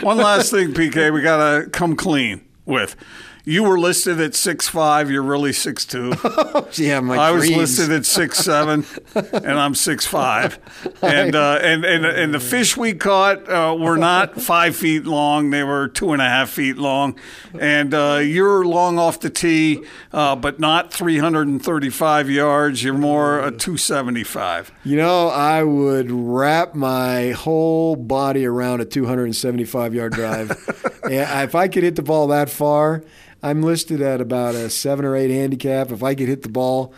One 0.02 0.18
last 0.18 0.50
thing, 0.50 0.74
PK, 0.74 1.12
we 1.12 1.22
got 1.22 1.38
to 1.62 1.70
come 1.70 1.96
clean 1.96 2.44
with 2.66 2.96
you 3.44 3.62
were 3.62 3.78
listed 3.78 4.20
at 4.20 4.34
six 4.34 4.68
five. 4.68 5.10
You're 5.10 5.22
really 5.22 5.52
six 5.52 5.84
two. 5.84 6.14
yeah, 6.72 7.00
my 7.00 7.18
I 7.18 7.32
dreams. 7.32 7.50
was 7.50 7.78
listed 7.78 7.92
at 7.92 8.06
six 8.06 8.38
seven, 8.38 8.86
and 9.14 9.58
I'm 9.58 9.74
six 9.74 10.06
five. 10.06 10.58
And 11.02 11.36
uh, 11.36 11.58
and 11.62 11.84
and 11.84 12.06
and 12.06 12.32
the 12.32 12.40
fish 12.40 12.76
we 12.76 12.94
caught 12.94 13.48
uh, 13.48 13.76
were 13.78 13.98
not 13.98 14.40
five 14.40 14.74
feet 14.74 15.04
long. 15.04 15.50
They 15.50 15.62
were 15.62 15.88
two 15.88 16.12
and 16.12 16.22
a 16.22 16.28
half 16.28 16.50
feet 16.50 16.76
long. 16.78 17.18
And 17.58 17.92
uh, 17.92 18.20
you're 18.22 18.64
long 18.64 18.98
off 18.98 19.20
the 19.20 19.30
tee, 19.30 19.84
uh, 20.12 20.36
but 20.36 20.58
not 20.58 20.92
335 20.92 22.30
yards. 22.30 22.82
You're 22.82 22.94
more 22.94 23.40
a 23.40 23.50
275. 23.50 24.72
You 24.84 24.96
know, 24.96 25.28
I 25.28 25.62
would 25.62 26.10
wrap 26.10 26.74
my 26.74 27.30
whole 27.30 27.94
body 27.96 28.46
around 28.46 28.80
a 28.80 28.84
275 28.84 29.94
yard 29.94 30.12
drive. 30.12 30.50
and 31.04 31.48
if 31.48 31.54
I 31.54 31.68
could 31.68 31.82
hit 31.82 31.96
the 31.96 32.02
ball 32.02 32.26
that 32.28 32.50
far, 32.50 33.04
I'm 33.42 33.62
listed 33.62 34.00
at 34.00 34.20
about 34.20 34.54
a 34.54 34.70
seven 34.70 35.04
or 35.04 35.14
eight 35.16 35.30
handicap. 35.30 35.90
If 35.90 36.02
I 36.02 36.14
could 36.14 36.28
hit 36.28 36.42
the 36.42 36.48
ball 36.48 36.94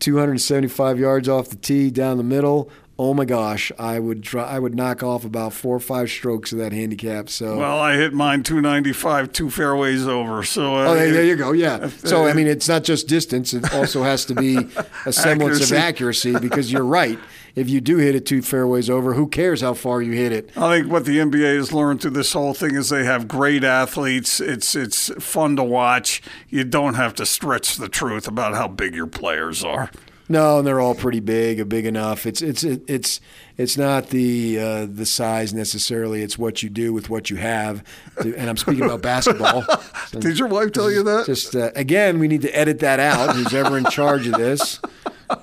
275 0.00 0.98
yards 0.98 1.28
off 1.28 1.48
the 1.48 1.56
tee 1.56 1.90
down 1.90 2.16
the 2.16 2.22
middle, 2.24 2.70
oh 2.98 3.14
my 3.14 3.24
gosh, 3.24 3.70
I 3.78 3.98
would 3.98 4.22
try. 4.22 4.44
I 4.44 4.58
would 4.58 4.74
knock 4.74 5.02
off 5.02 5.24
about 5.24 5.52
four 5.52 5.76
or 5.76 5.80
five 5.80 6.10
strokes 6.10 6.52
of 6.52 6.58
that 6.58 6.72
handicap. 6.72 7.28
So, 7.28 7.58
Well, 7.58 7.78
I 7.78 7.96
hit 7.96 8.12
mine 8.12 8.42
295, 8.42 9.32
two 9.32 9.50
fairways 9.50 10.06
over. 10.06 10.42
So 10.42 10.76
uh, 10.76 10.86
oh, 10.88 10.94
there, 10.94 11.12
there 11.12 11.24
you 11.24 11.36
go. 11.36 11.52
Yeah. 11.52 11.88
So 11.88 12.26
I 12.26 12.32
mean, 12.32 12.46
it's 12.46 12.68
not 12.68 12.84
just 12.84 13.08
distance; 13.08 13.54
it 13.54 13.72
also 13.74 14.02
has 14.02 14.24
to 14.26 14.34
be 14.34 14.56
a 15.06 15.12
semblance 15.12 15.70
of 15.70 15.76
accuracy. 15.76 16.38
Because 16.38 16.72
you're 16.72 16.84
right. 16.84 17.18
If 17.56 17.70
you 17.70 17.80
do 17.80 17.96
hit 17.96 18.14
it 18.14 18.26
two 18.26 18.42
fairways 18.42 18.90
over, 18.90 19.14
who 19.14 19.26
cares 19.26 19.62
how 19.62 19.72
far 19.72 20.02
you 20.02 20.12
hit 20.12 20.30
it? 20.30 20.50
I 20.58 20.76
think 20.76 20.92
what 20.92 21.06
the 21.06 21.16
NBA 21.16 21.56
has 21.56 21.72
learned 21.72 22.02
through 22.02 22.10
this 22.10 22.34
whole 22.34 22.52
thing 22.52 22.74
is 22.74 22.90
they 22.90 23.04
have 23.04 23.26
great 23.26 23.64
athletes. 23.64 24.40
It's 24.40 24.76
it's 24.76 25.10
fun 25.24 25.56
to 25.56 25.64
watch. 25.64 26.22
You 26.50 26.64
don't 26.64 26.94
have 26.94 27.14
to 27.14 27.24
stretch 27.24 27.76
the 27.76 27.88
truth 27.88 28.28
about 28.28 28.54
how 28.54 28.68
big 28.68 28.94
your 28.94 29.06
players 29.06 29.64
are. 29.64 29.90
No, 30.28 30.58
and 30.58 30.66
they're 30.66 30.80
all 30.80 30.94
pretty 30.94 31.20
big, 31.20 31.66
big 31.68 31.86
enough. 31.86 32.26
It's 32.26 32.42
it's 32.42 32.62
it's 32.62 33.20
it's 33.58 33.76
not 33.78 34.08
the 34.10 34.58
uh, 34.58 34.86
the 34.86 35.06
size 35.06 35.54
necessarily. 35.54 36.22
It's 36.22 36.38
what 36.38 36.62
you 36.62 36.68
do 36.70 36.92
with 36.92 37.08
what 37.08 37.30
you 37.30 37.36
have. 37.36 37.82
And 38.18 38.48
I'm 38.50 38.56
speaking 38.56 38.84
about 38.84 39.02
basketball. 39.02 39.62
So 40.08 40.20
Did 40.20 40.38
your 40.38 40.48
wife 40.48 40.72
tell 40.72 40.90
you 40.90 41.02
that? 41.04 41.26
just 41.26 41.54
uh, 41.56 41.70
again, 41.74 42.18
we 42.18 42.28
need 42.28 42.42
to 42.42 42.50
edit 42.56 42.80
that 42.80 43.00
out. 43.00 43.34
Who's 43.34 43.54
ever 43.54 43.78
in 43.78 43.84
charge 43.86 44.26
of 44.26 44.34
this? 44.34 44.80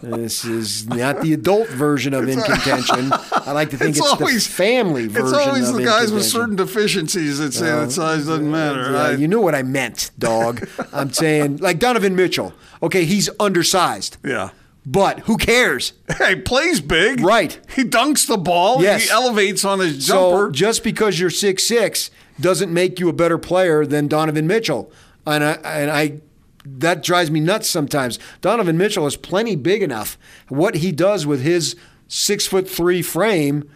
This 0.02 0.46
is 0.46 0.88
not 0.88 1.20
the 1.22 1.34
adult 1.34 1.68
version 1.68 2.14
of 2.14 2.30
in 2.30 2.40
contention. 2.42 3.12
I 3.12 3.52
like 3.52 3.70
to 3.72 3.78
think 3.78 3.90
It's 3.90 4.00
it's, 4.00 4.22
always- 4.22 4.48
the 4.48 4.54
family 4.54 5.08
version. 5.08 5.28
It's 5.28 5.48
always 5.48 5.74
the 5.74 5.84
guys 5.84 6.12
with 6.12 6.24
certain 6.24 6.56
deficiencies 6.56 7.40
that 7.40 7.54
say 7.54 7.66
that 7.66 7.92
size 7.92 8.26
doesn't 8.28 8.50
matter. 8.50 8.92
Yeah, 8.94 9.12
you 9.12 9.28
knew 9.28 9.42
what 9.42 9.56
I 9.56 9.64
meant, 9.64 10.12
dog. 10.18 10.66
I'm 10.94 11.12
saying 11.12 11.58
like 11.58 11.80
Donovan 11.80 12.16
Mitchell. 12.16 12.54
Okay, 12.82 13.04
he's 13.06 13.30
undersized, 13.42 14.18
yeah. 14.24 14.52
But 14.86 15.22
who 15.22 15.38
cares? 15.38 15.94
Hey, 16.18 16.36
plays 16.36 16.80
big. 16.80 17.22
Right. 17.22 17.60
He 17.76 17.84
dunks 17.84 18.28
the 18.28 18.38
ball. 18.38 18.82
Yes. 18.84 19.06
He 19.06 19.10
elevates 19.10 19.66
on 19.66 19.80
his 19.80 20.06
jumper. 20.06 20.48
So 20.48 20.52
just 20.52 20.84
because 20.84 21.20
you're 21.20 21.32
six 21.32 21.68
six 21.68 22.12
doesn't 22.40 22.72
make 22.72 23.00
you 23.00 23.10
a 23.10 23.14
better 23.14 23.38
player 23.38 23.86
than 23.86 24.08
Donovan 24.08 24.46
Mitchell. 24.46 24.92
And 25.26 25.44
I 25.44 25.54
and 25.64 25.92
I 25.92 26.22
that 26.66 27.04
drives 27.04 27.32
me 27.32 27.40
nuts 27.40 27.70
sometimes. 27.70 28.20
Donovan 28.42 28.78
Mitchell 28.78 29.08
is 29.08 29.18
plenty 29.18 29.56
big 29.56 29.82
enough. 29.82 30.18
What 30.50 30.76
he 30.76 30.92
does 30.92 31.26
with 31.26 31.42
his 31.42 31.76
six 32.08 32.46
foot 32.48 32.70
three 32.70 33.02
frame 33.02 33.70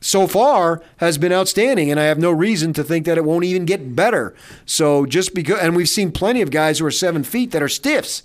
so 0.00 0.26
far 0.26 0.82
has 0.98 1.18
been 1.18 1.32
outstanding, 1.32 1.90
and 1.90 1.98
I 1.98 2.04
have 2.04 2.18
no 2.18 2.30
reason 2.30 2.72
to 2.74 2.84
think 2.84 3.06
that 3.06 3.16
it 3.16 3.24
won't 3.24 3.44
even 3.44 3.64
get 3.64 3.96
better. 3.96 4.34
So 4.66 5.06
just 5.06 5.34
because, 5.34 5.58
and 5.60 5.74
we've 5.74 5.88
seen 5.88 6.12
plenty 6.12 6.42
of 6.42 6.50
guys 6.50 6.78
who 6.78 6.86
are 6.86 6.90
seven 6.90 7.24
feet 7.24 7.52
that 7.52 7.62
are 7.62 7.68
stiffs. 7.68 8.22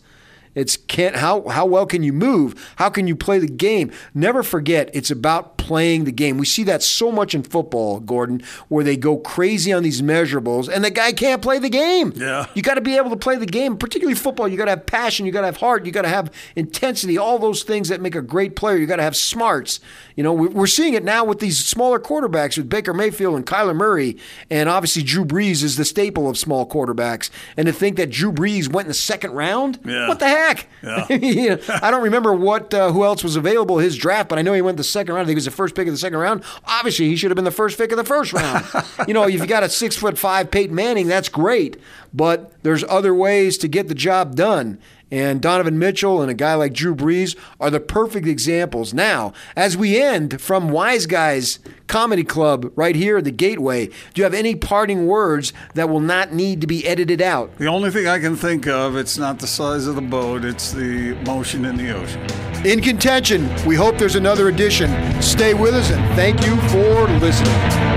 It's 0.54 0.76
can't 0.78 1.16
how 1.18 1.48
how 1.48 1.66
well 1.66 1.86
can 1.86 2.04
you 2.04 2.12
move? 2.14 2.74
How 2.78 2.90
can 2.90 3.08
you 3.08 3.16
play 3.16 3.40
the 3.40 3.48
game? 3.48 3.92
Never 4.14 4.44
forget, 4.44 4.90
it's 4.94 5.10
about 5.12 5.58
playing 5.58 6.04
the 6.04 6.12
game. 6.12 6.38
We 6.38 6.46
see 6.46 6.64
that 6.64 6.84
so 6.84 7.12
much 7.12 7.34
in 7.34 7.44
football, 7.44 8.00
Gordon, 8.00 8.42
where 8.68 8.84
they 8.84 8.98
go 8.98 9.18
crazy 9.18 9.72
on 9.72 9.84
these 9.84 10.02
measurables, 10.02 10.68
and 10.68 10.84
the 10.84 10.90
guy 10.90 11.14
can't 11.14 11.42
play 11.42 11.60
the 11.60 11.70
game. 11.70 12.12
Yeah. 12.16 12.48
you 12.54 12.62
got 12.62 12.74
to 12.76 12.82
be 12.82 12.98
able 12.98 13.12
to 13.12 13.16
play 13.16 13.38
the 13.38 13.46
game, 13.46 13.78
particularly 13.78 14.16
football. 14.16 14.48
You 14.48 14.58
got 14.58 14.66
to 14.66 14.72
have 14.72 14.86
passion, 14.86 15.26
you 15.26 15.32
got 15.32 15.42
to 15.42 15.48
have 15.48 15.58
heart, 15.58 15.86
you 15.86 15.92
got 15.92 16.02
to 16.02 16.10
have 16.10 16.32
intensity. 16.56 17.18
All 17.18 17.40
those 17.40 17.64
things 17.64 17.88
that 17.90 18.02
make 18.02 18.16
a 18.16 18.22
great 18.22 18.56
player. 18.56 18.76
You 18.78 18.88
got 18.88 18.98
to 18.98 19.04
have 19.04 19.16
smarts. 19.16 19.80
You 20.16 20.24
know, 20.24 20.34
we- 20.34 20.48
we're 20.50 20.68
seeing 20.68 20.94
it 20.96 21.04
now 21.04 21.24
with 21.24 21.40
these 21.40 21.64
smaller 21.64 22.00
quarterbacks 22.00 22.58
with 22.58 22.68
Baker 22.70 22.94
Mayfield 22.94 23.36
and 23.36 23.46
Kyler 23.46 23.76
Murray, 23.76 24.18
and 24.50 24.68
obviously 24.68 25.04
Drew 25.04 25.24
Brees 25.26 25.64
is 25.64 25.78
the 25.78 25.86
staple 25.86 26.30
of 26.30 26.38
small 26.38 26.68
quarterbacks. 26.68 27.30
And 27.56 27.68
to 27.68 27.72
think 27.74 27.96
that 27.98 28.10
Drew 28.10 28.32
Brees 28.34 28.68
went 28.68 28.86
in 28.86 28.90
the 28.90 28.94
second 28.96 29.32
round, 29.32 29.80
Yeah. 29.86 30.08
what 30.08 30.20
the 30.20 30.28
heck? 30.28 30.41
Yeah. 30.84 31.08
You 31.22 31.50
know, 31.52 31.60
I 31.82 31.92
don't 31.92 32.04
remember 32.04 32.34
what 32.34 32.74
uh, 32.74 32.92
who 32.92 33.04
else 33.04 33.24
was 33.24 33.36
available 33.36 33.78
his 33.78 33.96
draft, 33.96 34.30
but 34.30 34.40
I 34.40 34.42
know 34.42 34.54
he 34.54 34.62
went 34.62 34.78
the 34.78 34.84
second 34.84 35.14
round. 35.14 35.26
I 35.26 35.28
think 35.28 35.36
he 35.36 35.36
was 35.36 35.46
the 35.46 35.52
first 35.52 35.76
pick 35.76 35.88
of 35.88 35.94
the 35.94 35.98
second 36.00 36.18
round. 36.18 36.44
Obviously, 36.66 37.08
he 37.08 37.16
should 37.16 37.30
have 37.32 37.36
been 37.36 37.46
the 37.46 37.52
first 37.52 37.78
pick 37.78 37.92
of 37.92 37.98
the 37.98 38.04
first 38.04 38.34
round. 38.34 38.66
you 39.08 39.14
know, 39.14 39.24
if 39.24 39.34
you've 39.34 39.48
got 39.48 39.64
a 39.64 39.70
six 39.70 39.96
foot 39.96 40.18
five 40.18 40.50
Peyton 40.52 40.76
Manning, 40.76 41.08
that's 41.08 41.30
great, 41.30 41.78
but 42.14 42.54
there's 42.64 42.84
other 42.86 43.14
ways 43.14 43.58
to 43.60 43.68
get 43.68 43.88
the 43.88 43.96
job 43.96 44.36
done. 44.36 44.80
And 45.12 45.42
Donovan 45.42 45.78
Mitchell 45.78 46.22
and 46.22 46.32
a 46.32 46.34
guy 46.34 46.54
like 46.56 46.74
Drew 46.74 46.96
Brees 46.96 47.38
are 47.60 47.70
the 47.70 47.82
perfect 47.82 48.26
examples. 48.26 48.94
Now, 48.94 49.34
as 49.56 49.76
we 49.76 50.02
end 50.02 50.42
from 50.42 50.70
Wise 50.70 51.06
Guys 51.06 51.60
Comedy 51.88 52.24
Club 52.24 52.72
right 52.76 52.96
here 52.96 53.18
at 53.18 53.26
the 53.26 53.32
Gateway, 53.32 53.88
do 53.88 53.94
you 54.16 54.24
have 54.24 54.34
any 54.34 54.56
parting 54.56 55.08
words 55.08 55.52
that 55.74 55.90
will 55.90 56.00
not 56.00 56.32
need 56.34 56.62
to 56.62 56.68
be 56.68 56.88
edited 56.88 57.22
out? 57.22 57.56
the 57.58 57.68
only 57.68 57.92
thing 57.92 58.08
I 58.08 58.20
can 58.20 58.36
think 58.36 58.68
of, 58.68 58.96
it's 58.96 59.18
not 59.18 59.40
the 59.40 59.48
size 59.48 59.88
of 59.88 59.96
the 59.96 60.02
boat, 60.02 60.46
it's 60.46 60.72
the 60.72 61.14
motion 61.26 61.66
in 61.66 61.76
the 61.76 61.94
ocean. 61.94 62.22
In 62.66 62.80
contention, 62.80 63.50
we 63.66 63.76
hope 63.76 63.98
there's 63.98 64.16
another 64.16 64.48
edition. 64.48 65.22
Stay 65.22 65.54
with 65.54 65.74
us 65.74 65.92
and 65.92 66.16
thank 66.16 66.46
you 66.46 66.56
for 66.70 67.08
listening. 67.20 67.91